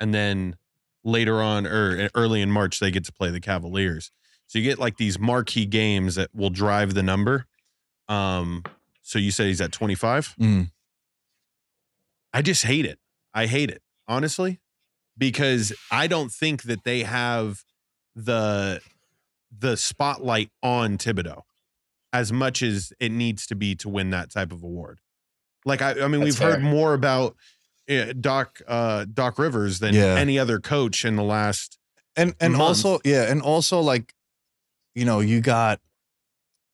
[0.00, 0.56] And then
[1.04, 4.10] later on or early in March they get to play the Cavaliers.
[4.46, 7.46] So you get like these marquee games that will drive the number.
[8.08, 8.64] Um
[9.02, 10.34] so you said he's at 25?
[10.40, 10.70] Mm.
[12.32, 12.98] I just hate it.
[13.34, 14.60] I hate it, honestly,
[15.16, 17.64] because I don't think that they have
[18.16, 18.80] the
[19.56, 21.42] the spotlight on Thibodeau
[22.12, 25.00] as much as it needs to be to win that type of award.
[25.64, 27.36] Like I, I mean, That's we've heard more about
[28.20, 30.14] Doc uh, Doc Rivers than Yeah.
[30.16, 31.78] any other coach in the last.
[32.16, 32.62] and and month.
[32.62, 34.14] also yeah, and also like,
[34.94, 35.80] you know, you got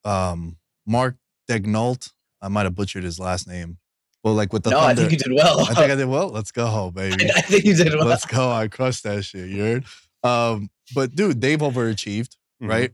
[0.04, 1.16] um Mark
[1.48, 2.12] Daigneault.
[2.42, 3.78] I might have butchered his last name,
[4.24, 5.60] well like with the no, I think you did well.
[5.60, 6.28] I think I did well.
[6.28, 7.30] Let's go, baby.
[7.36, 8.06] I think you did well.
[8.06, 8.50] Let's go.
[8.50, 9.48] I crushed that shit.
[9.50, 9.84] You heard?
[10.22, 12.68] Um, but dude, they've overachieved, Mhm.
[12.68, 12.92] right?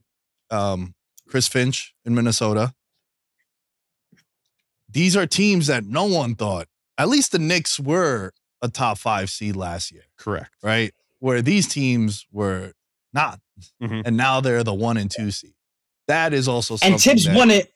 [0.51, 0.95] Um,
[1.29, 2.73] Chris Finch in Minnesota.
[4.89, 6.69] These are teams that no one thought.
[6.99, 8.33] At least the Knicks were
[8.63, 10.51] a top five seed last year, Correct.
[10.63, 10.95] right?
[11.19, 12.73] Where these teams were
[13.13, 13.41] not,
[13.83, 14.03] Mhm.
[14.07, 15.55] and now they're the one and two seed.
[16.09, 17.73] That is also something and Tibbs that- won it.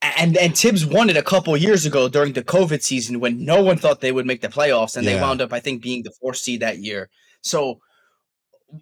[0.00, 3.62] And and Tibbs won it a couple years ago during the COVID season when no
[3.62, 6.10] one thought they would make the playoffs, and they wound up, I think, being the
[6.20, 7.08] fourth seed that year.
[7.42, 7.80] So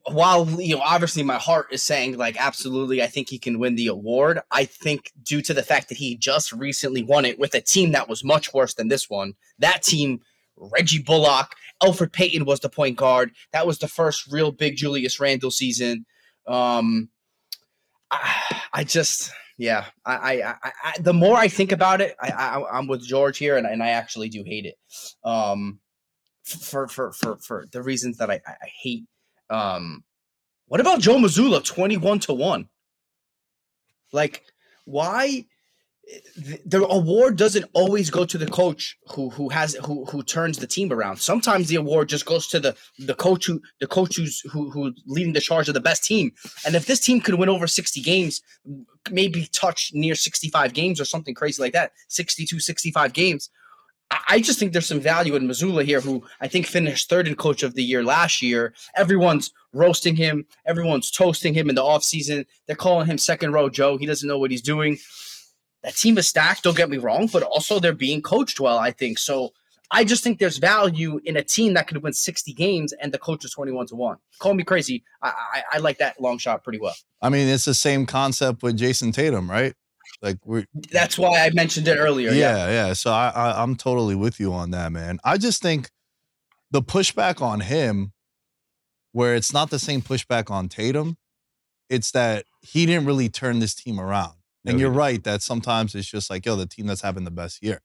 [0.06, 3.74] while you know, obviously, my heart is saying like, absolutely, I think he can win
[3.74, 4.40] the award.
[4.50, 7.92] I think due to the fact that he just recently won it with a team
[7.92, 9.34] that was much worse than this one.
[9.58, 10.20] That team,
[10.56, 13.32] Reggie Bullock, Elfrid Payton was the point guard.
[13.52, 16.06] That was the first real big Julius Randle season.
[16.46, 17.08] Um,
[18.10, 22.30] I, I just yeah I, I, I, I the more I think about it I,
[22.30, 24.76] I I'm with George here and, and I actually do hate it
[25.22, 25.80] um
[26.44, 29.04] for for for for the reasons that I I I hate
[29.50, 30.04] um
[30.66, 32.68] what about Joe Mazzulla, 21 to 1
[34.12, 34.44] like
[34.84, 35.44] why
[36.36, 40.66] the, award doesn't always go to the coach who who has who who turns the
[40.66, 41.18] team around.
[41.18, 44.92] Sometimes the award just goes to the the coach who the coach who's who who
[45.06, 46.32] leading the charge of the best team.
[46.66, 48.42] And if this team could win over 60 games,
[49.10, 53.50] maybe touch near 65 games or something crazy like that, 62 65 games.
[54.28, 57.34] I just think there's some value in Mazzulla here, who I think finished third in
[57.36, 58.74] coach of the year last year.
[58.96, 62.46] Everyone's roasting him, everyone's toasting him in the offseason.
[62.66, 63.98] They're calling him second row Joe.
[63.98, 64.98] He doesn't know what he's doing
[65.82, 68.90] that team is stacked, don't get me wrong, but also they're being coached well, I
[68.90, 69.18] think.
[69.18, 69.52] So
[69.90, 73.18] I just think there's value in a team that could win 60 games and the
[73.18, 74.16] coach is 21 to 1.
[74.38, 75.02] Call me crazy.
[75.22, 76.94] I, I, I like that long shot pretty well.
[77.22, 79.74] I mean, it's the same concept with Jayson Tatum, right?
[80.22, 82.30] Like we're That's why I mentioned it earlier.
[82.30, 82.66] Yeah.
[82.66, 82.92] yeah, yeah.
[82.92, 85.18] So I, I I'm totally with you on that, man.
[85.24, 85.90] I just think
[86.70, 88.12] the pushback on him,
[89.12, 91.16] where it's not the same pushback on Tatum,
[91.88, 94.34] it's that he didn't really turn this team around.
[94.66, 97.30] And he you're right that sometimes it's just like, yo, the team that's having the
[97.30, 97.80] best year.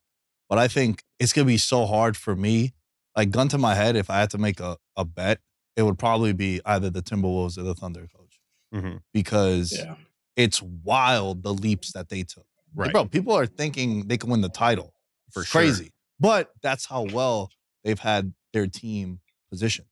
[0.50, 2.74] But I think it's gonna be so hard for me.
[3.16, 5.40] Like gun to my head, if I had to make a, a bet,
[5.78, 8.40] it would probably be either the Timberwolves or the Thunder coach.
[8.74, 9.00] Mhm.
[9.14, 9.96] Because Yeah.
[10.36, 12.46] It's wild the leaps that they took.
[12.76, 12.92] Like, Right.
[12.92, 14.94] bro, people are thinking they can win the title.
[15.32, 15.62] For It's sure.
[15.62, 15.94] crazy.
[16.20, 17.50] But that's how well
[17.84, 19.20] they've had their team
[19.50, 19.88] positioned.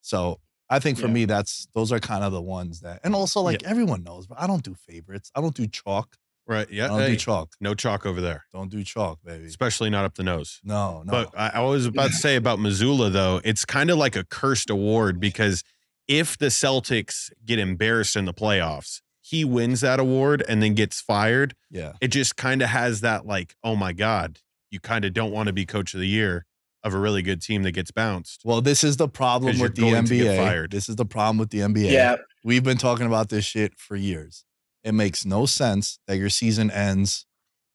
[0.00, 1.12] So I think for Yeah.
[1.12, 4.40] me, that's those are kind of the ones that, and also like everyone knows, but
[4.40, 5.30] I don't do favorites.
[5.34, 6.16] I don't do chalk.
[6.46, 6.66] Right.
[6.68, 6.88] I Yeah.
[6.88, 7.54] don't hey, do chalk.
[7.60, 9.44] no chalk over there, Don't do chalk, baby.
[9.46, 10.60] especially not up the nose.
[10.64, 11.10] No, no.
[11.12, 14.24] But I, I was about to say about Mazzulla, though, it's kind of like a
[14.24, 15.62] cursed award because
[16.08, 19.00] if the Celtics get embarrassed in the playoffs,
[19.30, 21.54] he wins that award and then gets fired.
[21.70, 21.92] yeah.
[22.00, 24.38] It just kind of has that, like, oh my God,
[24.70, 26.46] you kind of don't want to be coach of the year
[26.82, 28.40] of a really good team that gets bounced.
[28.44, 30.36] Well, this is the problem with the you're going to get NBA.
[30.36, 30.70] fired.
[30.70, 31.90] This is the problem with the NBA.
[31.92, 32.16] Yeah.
[32.42, 34.44] We've been talking about this shit for years.
[34.82, 37.26] It makes no sense that your season ends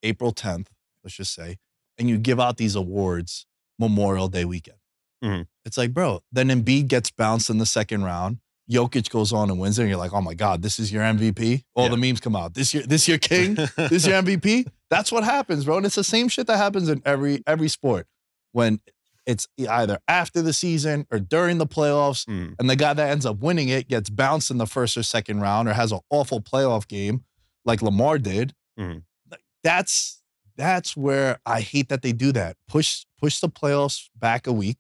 [0.03, 0.67] April 10th,
[1.03, 1.57] let's just say,
[1.97, 3.45] and you give out these awards
[3.79, 4.79] Memorial Day weekend.
[5.23, 5.47] Mhm.
[5.63, 8.39] It's like, bro, then Embiid gets bounced in the second round.
[8.71, 11.03] Jokic goes on and wins it, and you're like, oh my God, this is your
[11.03, 11.63] MVP.
[11.75, 11.91] All Yeah.
[11.91, 12.53] the memes come out.
[12.55, 14.67] This year, this year king, this your MVP.
[14.89, 15.77] That's what happens, bro.
[15.77, 18.07] And it's the same shit that happens in every every sport
[18.53, 18.79] when
[19.25, 22.53] it's either after the season or during the playoffs Hmm.
[22.59, 25.41] and the guy that ends up winning it gets bounced in the first or second
[25.41, 27.23] round or has an awful playoff game
[27.65, 28.53] like Lamar did.
[28.77, 30.21] Like, That's
[30.57, 32.55] that's where I hate that they do that.
[32.67, 34.77] Push push the playoffs back a week.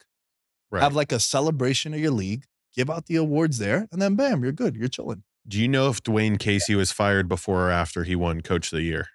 [0.71, 0.81] Right.
[0.81, 2.45] Have like a celebration of your league.
[2.75, 4.75] Give out the awards there, and then bam, you're good.
[4.75, 5.23] You're chilling.
[5.47, 8.77] Do you know if Dwane Casey was fired before or after he won coach of
[8.77, 9.07] the year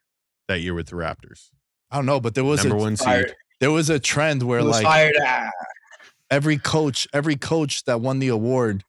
[0.49, 1.51] that year with the Raptors?
[1.91, 3.35] I don't know, but there was Number a one seed.
[3.59, 5.17] There was a trend where like fired.
[5.21, 5.51] Ah,
[6.31, 8.85] every coach, every coach that won the award,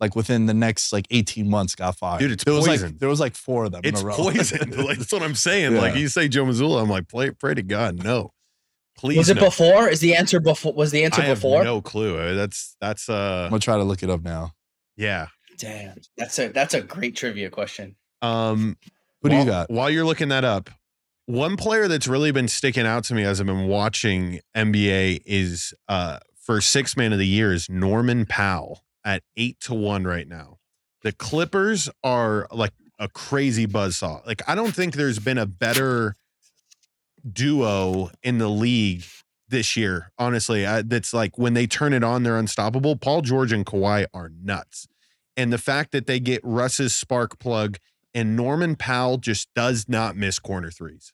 [0.00, 2.20] like within the next like 18 months got fired.
[2.20, 4.16] Dude, it's there was like there was like four of them It's in a row.
[4.16, 4.70] poison.
[4.84, 5.72] like, that's what I'm saying.
[5.74, 5.80] Yeah.
[5.80, 8.32] Like you say Joe Mazzulla, I'm like, pray, pray to God, no.
[8.96, 9.18] Please.
[9.18, 9.44] was it no.
[9.44, 9.88] before?
[9.88, 10.72] Is the answer before?
[10.72, 11.64] Was the answer I have before?
[11.64, 12.18] no clue.
[12.18, 14.52] Uh, That's that's uh I'm gonna try to look it up now.
[14.96, 15.28] yeah.
[15.58, 17.96] Damn, that's a that's a great trivia question.
[18.20, 18.76] Um
[19.20, 19.70] what do you got?
[19.70, 20.68] While you're looking that up,
[21.24, 25.72] one player that's really been sticking out to me as I've been watching NBA is
[25.88, 30.28] uh for six man of the year is Norman Powell at eight to one right
[30.28, 30.58] now.
[31.02, 34.26] The Clippers are like a crazy buzzsaw.
[34.26, 36.14] Like I don't think there's been a better
[37.32, 39.04] duo in the league
[39.48, 40.10] this year.
[40.18, 42.96] Honestly, I, that's like when they turn it on, they're unstoppable.
[42.96, 44.86] Paul George and Kawhi are nuts,
[45.36, 47.78] and the fact that they get Russ's spark plug
[48.14, 51.12] and Norman Powell just does not miss corner threes.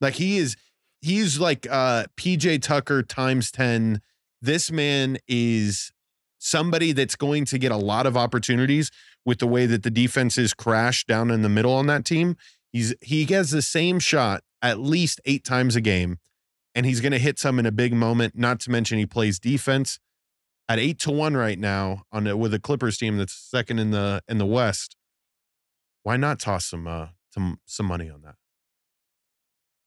[0.00, 0.56] Like he is,
[1.00, 4.00] he's like uh PJ Tucker times ten.
[4.42, 5.92] This man is
[6.38, 8.90] somebody that's going to get a lot of opportunities
[9.24, 12.36] with the way that the defenses crash down in the middle on that team.
[12.72, 16.18] He's he has the same shot at least eight times a game,
[16.74, 18.36] and he's going to hit some in a big moment.
[18.36, 19.98] Not to mention he plays defense
[20.68, 23.90] at eight to one right now on a, with a Clippers team that's second in
[23.90, 24.96] the in the West.
[26.02, 28.34] Why not toss some uh some some money on that?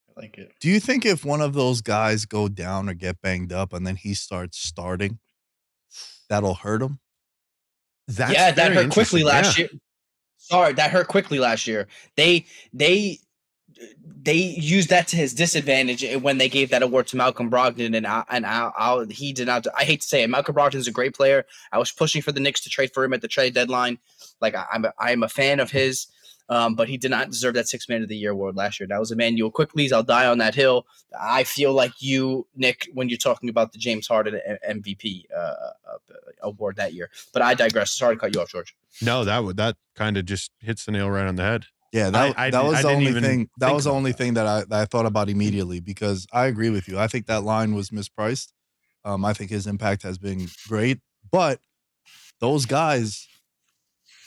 [0.10, 0.54] I like it.
[0.60, 3.86] Do you think if one of those guys go down or get banged up and
[3.88, 5.20] then he starts starting,
[6.30, 7.00] that'll hurt him?
[8.08, 9.66] That's yeah, that hurt Quickley last Yeah.
[9.66, 9.80] year.
[10.38, 11.88] Sorry, that hurt Quickley last year.
[12.16, 13.20] They they
[14.22, 18.06] they used that to his disadvantage when they gave that award to Malcolm Brogdon, and
[18.06, 19.66] I, and I, I, he did not.
[19.78, 21.46] I hate to say it, Malcolm Brogdon's a great player.
[21.72, 23.98] I was pushing for the Knicks to trade for him at the trade deadline.
[24.42, 26.08] Like I, I'm a, I'm a fan of his,
[26.50, 28.88] um, but he did not deserve that Six Man of the Year award last year.
[28.88, 29.94] That was Immanuel Quickley's.
[29.94, 30.86] I'll die on that hill.
[31.20, 35.98] I feel like you, Nick, when you're talking about the James Harden MVP uh, uh,
[36.42, 37.10] award that year.
[37.32, 37.92] But I digress.
[37.92, 38.76] Sorry to cut you off, George.
[39.02, 41.66] No, that would that kind of just hits the nail right on the head.
[41.92, 43.50] Yeah, that, I- I that was the only thing.
[43.58, 44.18] That was the only that.
[44.18, 47.00] thing that I, that I thought about immediately because I agree with you.
[47.00, 48.50] I think that line was mispriced.
[49.06, 51.00] Um, I think his impact has been great,
[51.32, 51.60] but
[52.40, 53.28] those guys,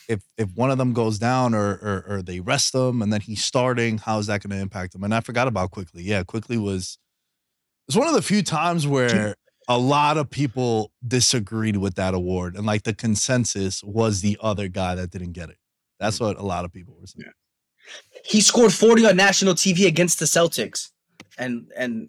[0.09, 3.21] if if one of them goes down or or, or they rest them and then
[3.21, 5.05] he's starting, how is that going to impact him?
[5.05, 6.03] And I forgot about Quickley.
[6.03, 6.99] Yeah, Quickley was.
[7.87, 9.37] It's one of the few times where
[9.69, 14.69] a lot of people disagreed with that award, and like the consensus was the other
[14.69, 15.59] guy that didn't get it.
[16.01, 17.31] That's what a lot of people were saying.
[18.25, 20.91] He scored 40 on national TV against the Celtics.
[21.39, 22.09] And and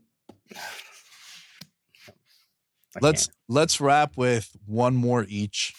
[2.96, 3.38] I let's can't.
[3.48, 5.74] let's wrap with one more each.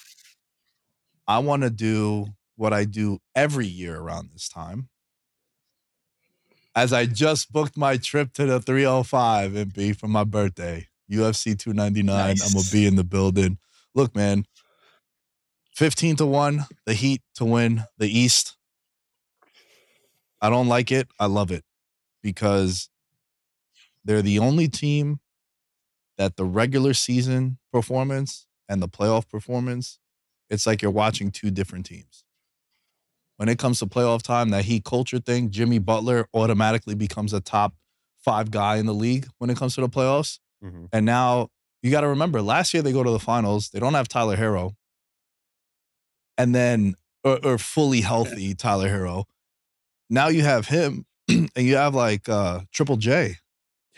[1.26, 2.26] I want to do
[2.56, 4.88] what I do every year around this time.
[6.76, 12.30] As I just booked my trip to the 305 MP for my birthday, UFC 299.
[12.30, 13.58] I'm gonna be in the building.
[13.94, 14.44] Look, man,
[15.76, 18.56] 15 to 1, the Heat to win the East.
[20.44, 21.08] I don't like it.
[21.18, 21.64] I love it
[22.22, 22.90] because
[24.04, 25.20] they're the only team
[26.18, 29.98] that the regular season performance and the playoff performance,
[30.50, 32.24] it's like you're watching two different teams.
[33.38, 37.40] When it comes to playoff time, that Heat culture thing, Jimmy Butler automatically becomes a
[37.40, 37.72] top
[38.18, 40.40] five guy in the league when it comes to the playoffs.
[40.62, 40.88] Mhm.
[40.92, 41.48] And now
[41.82, 43.70] you got to remember, last year they go to the finals.
[43.70, 44.76] They don't have Tyler Herro,
[46.36, 49.24] and then or, or fully healthy Tyler Herro.
[50.14, 53.36] Now you have him, and you have like uh, Triple J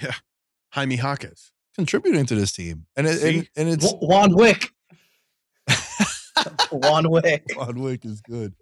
[0.02, 0.12] Yeah.
[0.70, 1.52] Jaime Hawkins.
[1.74, 4.70] contributing to this team, and it, and, and it's Wa- Juan Wick.
[6.72, 7.44] Juan Wick.
[7.54, 8.54] Juan Wick is good.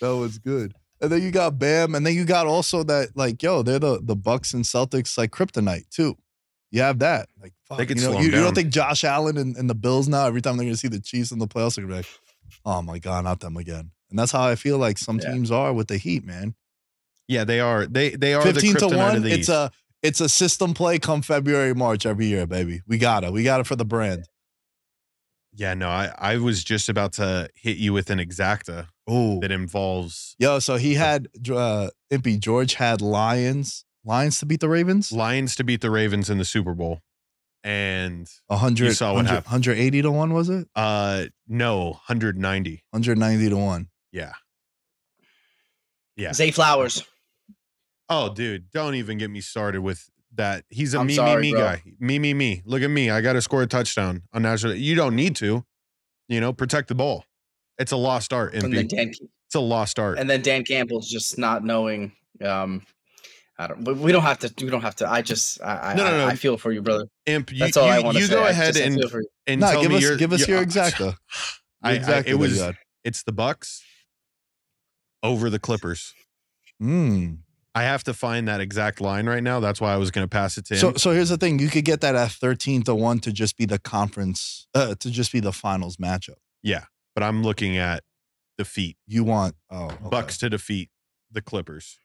[0.00, 0.74] That was good.
[1.00, 4.00] And then you got Bam, and then you got also that like, yo, they're the
[4.02, 6.16] the Bucks and Celtics like kryptonite too.
[6.70, 7.28] You have that.
[7.40, 9.68] Like, fuck, could you know, slow you, 'em you don't think Josh Allen and, and
[9.68, 11.94] the Bills now, every time they're gonna see the Chiefs in the playoffs, they're gonna
[11.94, 12.06] be like,
[12.64, 13.90] oh my God, not them again.
[14.10, 15.32] And that's how I feel like some Yeah.
[15.32, 16.54] teams are with the Heat, man.
[17.32, 17.86] Yeah, they are.
[17.86, 19.48] They they are 15 the to 1, of the it's East.
[19.50, 19.70] a
[20.02, 22.82] it's a system play come February, March every year, baby.
[22.86, 23.32] We got it.
[23.32, 24.26] We got it for the brand.
[25.54, 29.50] yeah, no, I I was just about to hit you with an exacta Oh, that
[29.50, 35.10] involves yo, so he had uh Impy George had Lions, Lions to beat the Ravens.
[35.12, 37.00] Lions to beat the Ravens in the Super Bowl,
[37.64, 39.52] and 100, You saw what 100 happened.
[39.66, 42.82] 180 to 1 was it uh no, 190.
[42.90, 44.32] 190 to 1 Yeah.
[46.16, 46.32] Yeah.
[46.32, 47.04] Zay Flowers.
[48.08, 50.64] Oh, dude, don't even get me started with that.
[50.68, 51.60] He's a I'm me, sorry, me, me bro.
[51.60, 51.82] guy.
[51.98, 52.62] Me, me, me.
[52.64, 53.10] Look at me.
[53.10, 54.74] I got to score a touchdown on national.
[54.74, 55.64] You don't need to,
[56.28, 57.24] you know, protect the ball.
[57.78, 58.54] It's a lost art.
[58.54, 60.18] And then Dan It's a lost art.
[60.18, 62.12] and then Dan Campbell's just not knowing
[62.44, 62.82] um
[63.58, 65.94] I don't but we don't have to we don't have to I just I I,
[65.94, 66.26] No, no, no.
[66.26, 67.06] I, I feel for you, brother.
[67.26, 68.34] Imp, you, That's all I want to you say.
[68.34, 69.26] go I ahead just- and, you.
[69.46, 71.16] and no tell give me us your, give us your your- exacta
[71.82, 72.62] I, Your I, it was
[73.04, 73.82] it's the Bucks
[75.22, 76.14] over the Clippers.
[76.82, 77.38] Mm.
[77.74, 79.60] I have to find that exact line right now.
[79.60, 80.80] That's why I was going to pass it to him.
[80.80, 83.56] so so here's the thing you could get that at 13 to 1 to just
[83.56, 88.04] be the conference uh to just be the finals matchup yeah, but I'm looking at
[88.58, 89.96] defeat you want oh okay.
[90.10, 90.90] Bucks to defeat
[91.30, 91.98] the Clippers.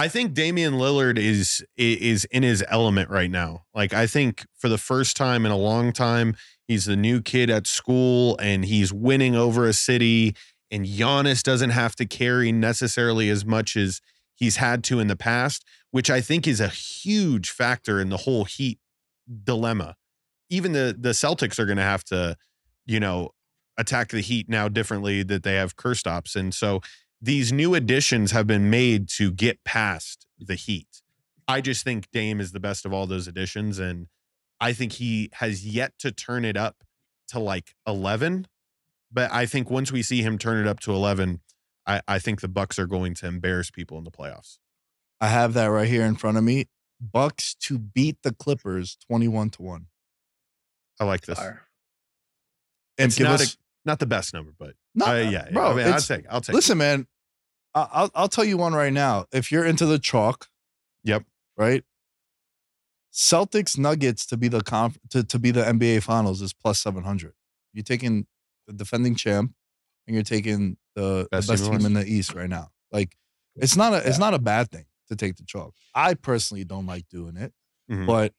[0.00, 3.64] I think Damian Lillard is is in his element right now.
[3.74, 6.36] Like I think for the first time in a long time,
[6.66, 10.36] he's the new kid at school and he's winning over a city
[10.70, 14.00] and Giannis doesn't have to carry necessarily as much as
[14.38, 18.18] he's had to in the past, which I think is a huge factor in the
[18.18, 18.78] whole Heat
[19.44, 19.96] dilemma.
[20.48, 22.36] Even the the Celtics are going to have to,
[22.86, 23.30] you know,
[23.76, 26.80] attack the Heat now differently that they have Kristaps, and so
[27.20, 31.02] these new additions have been made to get past the Heat.
[31.48, 34.06] I just think Dame is the best of all those additions, and
[34.60, 36.84] I think he has yet to turn it up
[37.28, 38.46] to like eleven.
[39.10, 41.40] But I think once we see him turn it up to eleven,
[41.88, 44.58] I, I think the Bucks are going to embarrass people in the playoffs.
[45.20, 46.66] I have that right here in front of me.
[47.00, 49.86] Bucks to beat the Clippers 21 to 1.
[51.00, 51.38] I like this.
[51.38, 51.62] Fire.
[52.98, 53.56] And It's give not us a,
[53.88, 55.50] not the best number, but No, uh, yeah, yeah.
[55.52, 56.24] bro, I mean, I'll take.
[56.28, 56.54] I'll take.
[56.54, 57.06] Listen, man,
[57.74, 59.26] I- I'll I'll tell you one right now.
[59.32, 60.48] If you're into the chalk,
[61.04, 61.24] Yep.
[61.56, 61.84] right?
[63.12, 67.04] Celtics Nuggets to be the conf- to, to be the NBA Finals is plus seven
[67.04, 67.32] hundred.
[67.72, 68.26] You're taking
[68.66, 69.52] the defending champ,
[70.06, 72.48] and you're taking the Best the best team in team the in the East right
[72.48, 72.68] now.
[72.92, 73.16] Like
[73.56, 75.74] it's not a it's not a bad thing to take the chalk.
[75.94, 77.52] I personally don't like doing it,
[77.90, 78.06] Mhm.
[78.06, 78.32] but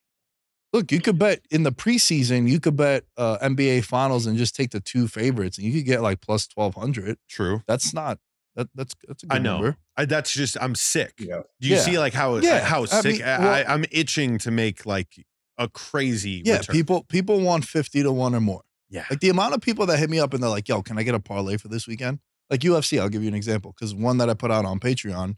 [0.74, 2.47] look, you could bet in the preseason.
[2.49, 5.86] You could bet uh, NBA Finals and just take the two favorites, and you could
[5.86, 7.18] get like plus twelve hundred.
[7.30, 7.64] True.
[7.68, 8.20] That's not
[8.55, 9.53] that that's that's a good I know.
[9.62, 9.78] number.
[9.97, 11.14] I, that's just I'm sick.
[11.20, 11.41] Yeah.
[11.60, 11.82] Do you Yeah.
[11.82, 14.86] see like how Yeah, how I sick mean, I, well- I, I'm itching to make
[14.86, 15.26] like
[15.57, 16.74] a crazy Yeah, return.
[16.74, 18.64] people people want fifty to one or more.
[18.89, 19.05] Yeah.
[19.10, 21.03] Like the amount of people that hit me up and they're like, "Yo, can I
[21.03, 22.20] get a parlay for this weekend?"
[22.50, 25.36] Like UFC, I'll give you an example because one that I put out on Patreon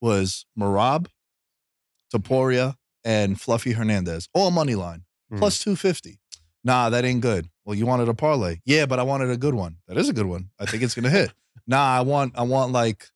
[0.00, 1.06] was Merab,
[2.14, 2.74] Topuria,
[3.04, 5.38] and Fluffy Hernandez, all money line Mhm.
[5.38, 6.18] plus two fifty.
[6.62, 7.50] Nah, that ain't good.
[7.64, 9.76] Well, you wanted a parlay, yeah, but I wanted a good one.
[9.86, 10.50] That is a good one.
[10.58, 11.32] I think it's gonna hit.
[11.66, 13.08] nah, I want I want like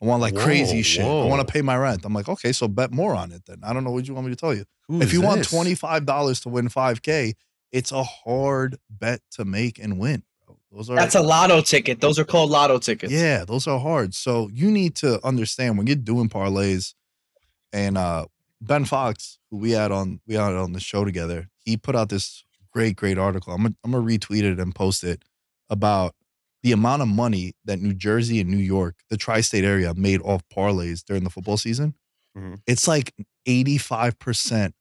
[0.00, 1.04] I want like crazy Whoa, shit.
[1.04, 2.04] I want to pay my rent.
[2.04, 3.58] I'm like, okay, so bet more on it then.
[3.62, 6.42] I don't know what you want me to tell you Who if you want $25
[6.42, 7.34] to win 5k
[7.70, 10.22] it's a hard bet to make and win.
[10.70, 12.00] Those are That's a lotto ticket.
[12.00, 13.12] Those are called lotto tickets.
[13.12, 16.94] yeah those are hard so you need to understand when you're doing parlays
[17.72, 18.26] and uh
[18.60, 22.08] ben fox who we had on we had on the show together he put out
[22.08, 25.22] this great great article i'm gonna, I'm gonna retweet it and post it
[25.70, 26.14] about
[26.62, 30.42] the amount of money that new jersey and new york the tri-state area made off
[30.54, 31.94] parlays during the football season
[32.36, 32.60] Mhm.
[32.66, 33.14] it's like
[33.48, 34.72] 85%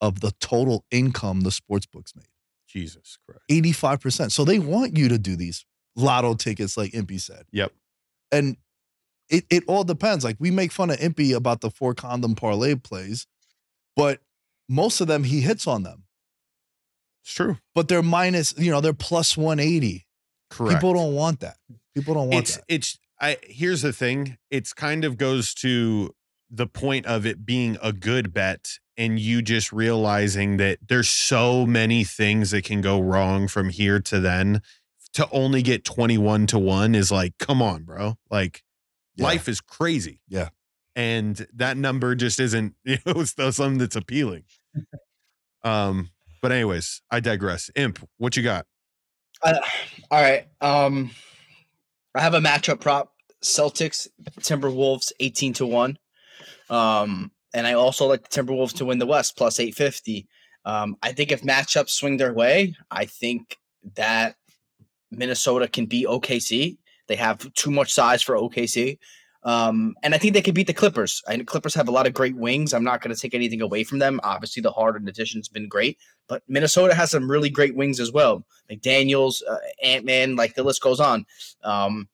[0.00, 2.26] of the total income the sports books made.
[2.72, 3.42] Jesus Christ.
[3.50, 4.32] 85%.
[4.32, 5.64] So they want you to do these
[5.96, 7.44] lotto tickets, like Impy said.
[7.52, 7.72] Yep.
[8.30, 8.56] And
[9.28, 10.24] it, it all depends.
[10.24, 13.26] Like we make fun of Impy about the four condom parlay plays,
[13.96, 14.20] but
[14.68, 16.04] most of them he hits on them.
[17.24, 17.58] It's true.
[17.74, 20.06] But they're minus, you know, they're plus 180.
[20.50, 20.74] Correct.
[20.74, 21.56] People don't want that.
[21.94, 22.64] People don't want it's that.
[22.68, 24.38] it's I here's the thing.
[24.50, 26.14] It's kind of goes to
[26.54, 31.64] the point of it being a good bet and you just realizing that there's so
[31.64, 34.60] many things that can go wrong from here to then
[35.14, 38.62] to only get 21 to 1 is like come on bro like
[39.16, 39.24] Yeah.
[39.24, 40.50] life is crazy Yeah.
[40.94, 44.44] and that number just isn't you know it's still something that's appealing
[45.64, 46.10] um
[46.42, 48.66] but anyways i digress imp what you got
[49.42, 49.58] Uh,
[50.10, 50.46] all right.
[50.60, 51.10] Um,
[52.14, 54.06] I have a matchup prop: Celtics
[54.40, 55.98] Timberwolves eighteen to one.
[56.72, 60.26] Um, and I also like the Timberwolves to win the West plus eight fifty.
[60.64, 63.58] Um, I think if matchups swing their way, I think
[63.96, 64.36] that
[65.10, 66.78] Minnesota can beat OKC.
[67.08, 68.98] They have too much size for OKC.
[69.44, 71.20] Um, and I think they can beat the Clippers.
[71.28, 72.72] Know Clippers have a lot of great wings.
[72.72, 74.20] I'm not going to take anything away from them.
[74.22, 75.98] Obviously, the Harden addition's been great,
[76.28, 78.46] but Minnesota has some really great wings as well.
[78.70, 81.26] McDaniels, uh, Ant Man, like the list goes on.
[81.64, 82.08] Um,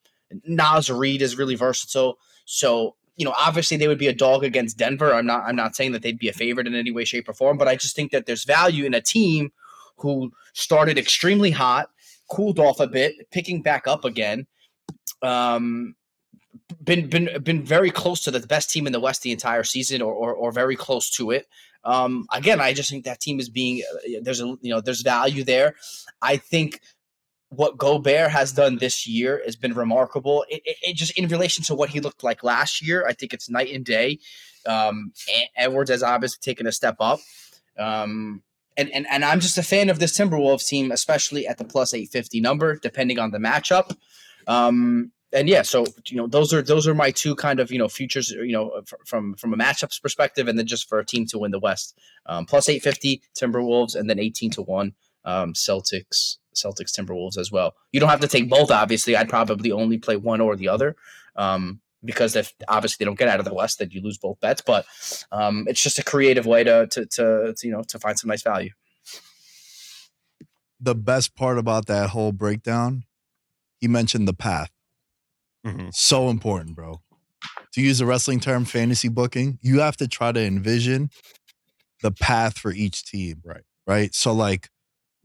[0.46, 2.18] Naz Reid is really versatile.
[2.46, 5.12] So you know, obviously they would be a dog against Denver.
[5.12, 5.42] I'm not.
[5.44, 7.58] I'm not saying that they'd be a favorite in any way, shape, or form.
[7.58, 9.50] But I just think that there's value in a team
[9.96, 11.90] who started extremely hot,
[12.30, 14.46] cooled off a bit, picking back up again.
[15.20, 15.96] Um,
[16.82, 20.00] been been been very close to the best team in the West the entire season,
[20.00, 21.48] or or, or very close to it.
[21.82, 25.02] Um, again, I just think that team is being uh, there's a you know there's
[25.02, 25.74] value there.
[26.22, 26.80] I think
[27.50, 30.44] what Gobert has done this year has been remarkable.
[30.48, 33.32] It, it, it just in relation to what he looked like last year, I think
[33.32, 34.18] it's night and day.
[34.66, 35.12] Um,
[35.56, 37.20] Edwards has obviously taken a step up.
[37.78, 38.42] Um,
[38.76, 41.94] and, and and I'm just a fan of this Timberwolves team, especially at the plus
[41.94, 43.96] 850 number, depending on the matchup.
[44.46, 47.78] Um, and yeah, so you know those are those are my two kind of you
[47.78, 51.26] know futures you know from from a matchups perspective, and then just for a team
[51.26, 54.94] to win the West, um, plus 850 Timberwolves, and then 18 to one
[55.24, 57.74] um, Celtics Celtics Timberwolves as well.
[57.92, 58.70] You don't have to take both.
[58.70, 60.96] Obviously, I'd probably only play one or the other.
[61.36, 64.38] Um, because if obviously they don't get out of the West, then you lose both
[64.40, 64.60] bets.
[64.60, 64.86] But
[65.32, 68.28] um, it's just a creative way to, to to to you know to find some
[68.28, 68.70] nice value.
[70.80, 73.04] the best part about that whole breakdown,
[73.80, 74.70] he mentioned the path.
[75.66, 75.92] Mhm.
[75.92, 77.02] So important, bro.
[77.72, 81.10] To use a wrestling term, fantasy booking, you have to try to envision
[82.02, 83.42] the path for each team.
[83.44, 83.64] Right.
[83.86, 84.14] Right.
[84.14, 84.70] So, like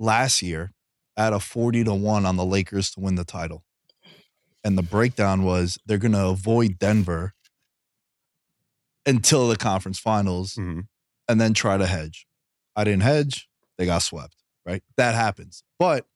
[0.03, 0.73] last year,
[1.15, 3.63] had a 40 to 1 on the Lakers to win the title.
[4.63, 7.33] And the breakdown was they're going to avoid Denver
[9.05, 10.87] until the conference finals Mhm.
[11.27, 12.27] and then try to hedge.
[12.75, 14.35] I didn't hedge, they got swept,
[14.65, 14.83] right?
[14.97, 15.63] That happens.
[15.77, 16.07] But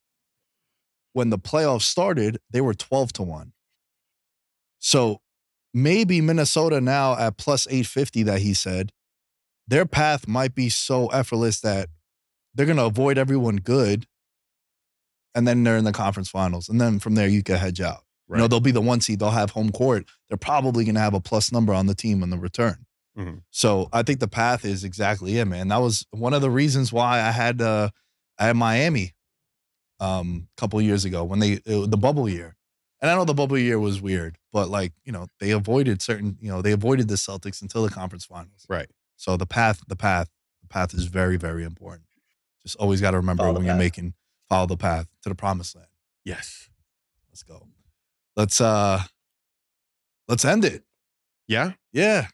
[1.13, 3.53] when the playoffs started, they were 12 to 1.
[4.79, 5.21] So
[5.73, 8.91] maybe Minnesota now at plus 850 that he said,
[9.67, 11.89] their path might be so effortless that
[12.57, 14.05] they're going to avoid everyone good
[15.35, 18.03] and then they're in the conference finals and then from there you can hedge out.
[18.29, 20.05] You know, they'll be the one seed, they'll have home court.
[20.27, 22.85] They're probably going to have a plus number on the team in the return.
[23.17, 23.41] Mhm.
[23.51, 25.69] So I think the path is exactly it, man.
[25.69, 27.89] That was one of the reasons why I had uh
[28.37, 29.13] I had Miami
[29.99, 32.55] um a couple years ago when they the bubble year.
[33.01, 36.37] And I know the bubble year was weird, but like, you know, they avoided certain,
[36.41, 38.65] you know, they avoided the Celtics until the conference finals.
[38.67, 38.89] Right.
[39.15, 40.29] So the path, the path,
[40.63, 42.05] the path is very, very important.
[42.67, 44.13] Just always got to remember Follow the when you're making
[44.49, 45.87] follow the path to the promised land.
[46.25, 46.67] Yes.
[47.31, 47.65] Let's go.
[48.35, 49.03] Let's uh
[50.27, 50.83] let's end it.
[51.47, 51.71] Yeah.
[51.93, 52.27] Yeah.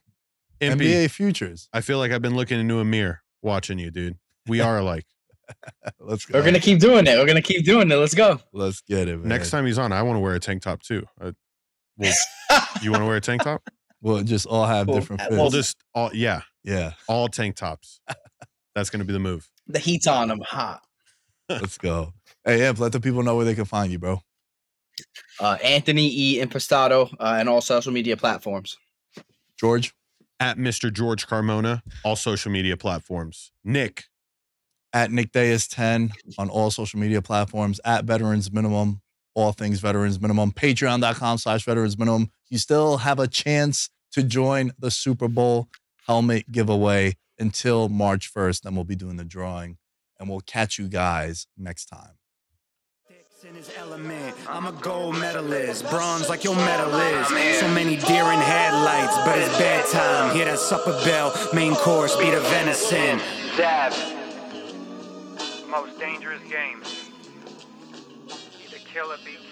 [0.59, 1.69] MP, NBA futures.
[1.71, 4.17] I feel like I've been looking into a mirror watching you, dude.
[4.47, 5.05] We are alike.
[5.99, 6.39] Let's go.
[6.39, 7.15] We're gonna keep doing it.
[7.15, 7.95] We're gonna keep doing it.
[7.95, 8.39] Let's go.
[8.53, 9.27] Let's get it, man.
[9.27, 11.05] Next time he's on, I want to wear a tank top too.
[11.21, 11.33] Uh,
[11.97, 12.11] well,
[12.81, 13.61] you want to wear a tank top?
[14.01, 15.31] we'll just all have Well, different fits.
[15.31, 16.93] well, Well, just all yeah, yeah.
[17.07, 17.99] all tank tops.
[18.75, 19.47] That's gonna be the move.
[19.67, 20.31] The heat's on.
[20.31, 20.81] I'm hot.
[21.49, 22.13] Let's go.
[22.45, 24.21] Hey, Amp, let the people know where they can find you, bro.
[25.39, 26.41] Uh, Anthony E.
[26.41, 28.77] Impostado uh, and all social media platforms.
[29.59, 29.93] George
[30.39, 30.91] At Mr.
[30.91, 33.51] George Carmona, all social media platforms.
[33.63, 34.05] Nick,
[34.93, 39.01] at Nick Dayas 10 on all social media platforms, at Veterans Minimum,
[39.33, 42.29] all things Veterans Minimum, patreon.com slash Veterans Minimum.
[42.49, 45.67] You still have a chance to join the Super Bowl
[46.05, 48.61] helmet giveaway until March 1st.
[48.61, 49.77] Then we'll be doing the drawing
[50.19, 52.17] and we'll catch you guys next time.
[54.47, 56.55] I'm a gold medalist, bronze like your.
[57.59, 60.33] So many deer in headlights, but it's bedtime.
[60.33, 63.19] Hear that supper bell, main course, venison.
[63.57, 63.91] Dab.
[65.69, 66.81] Most dangerous game.
[68.63, 69.42] Either kill or be.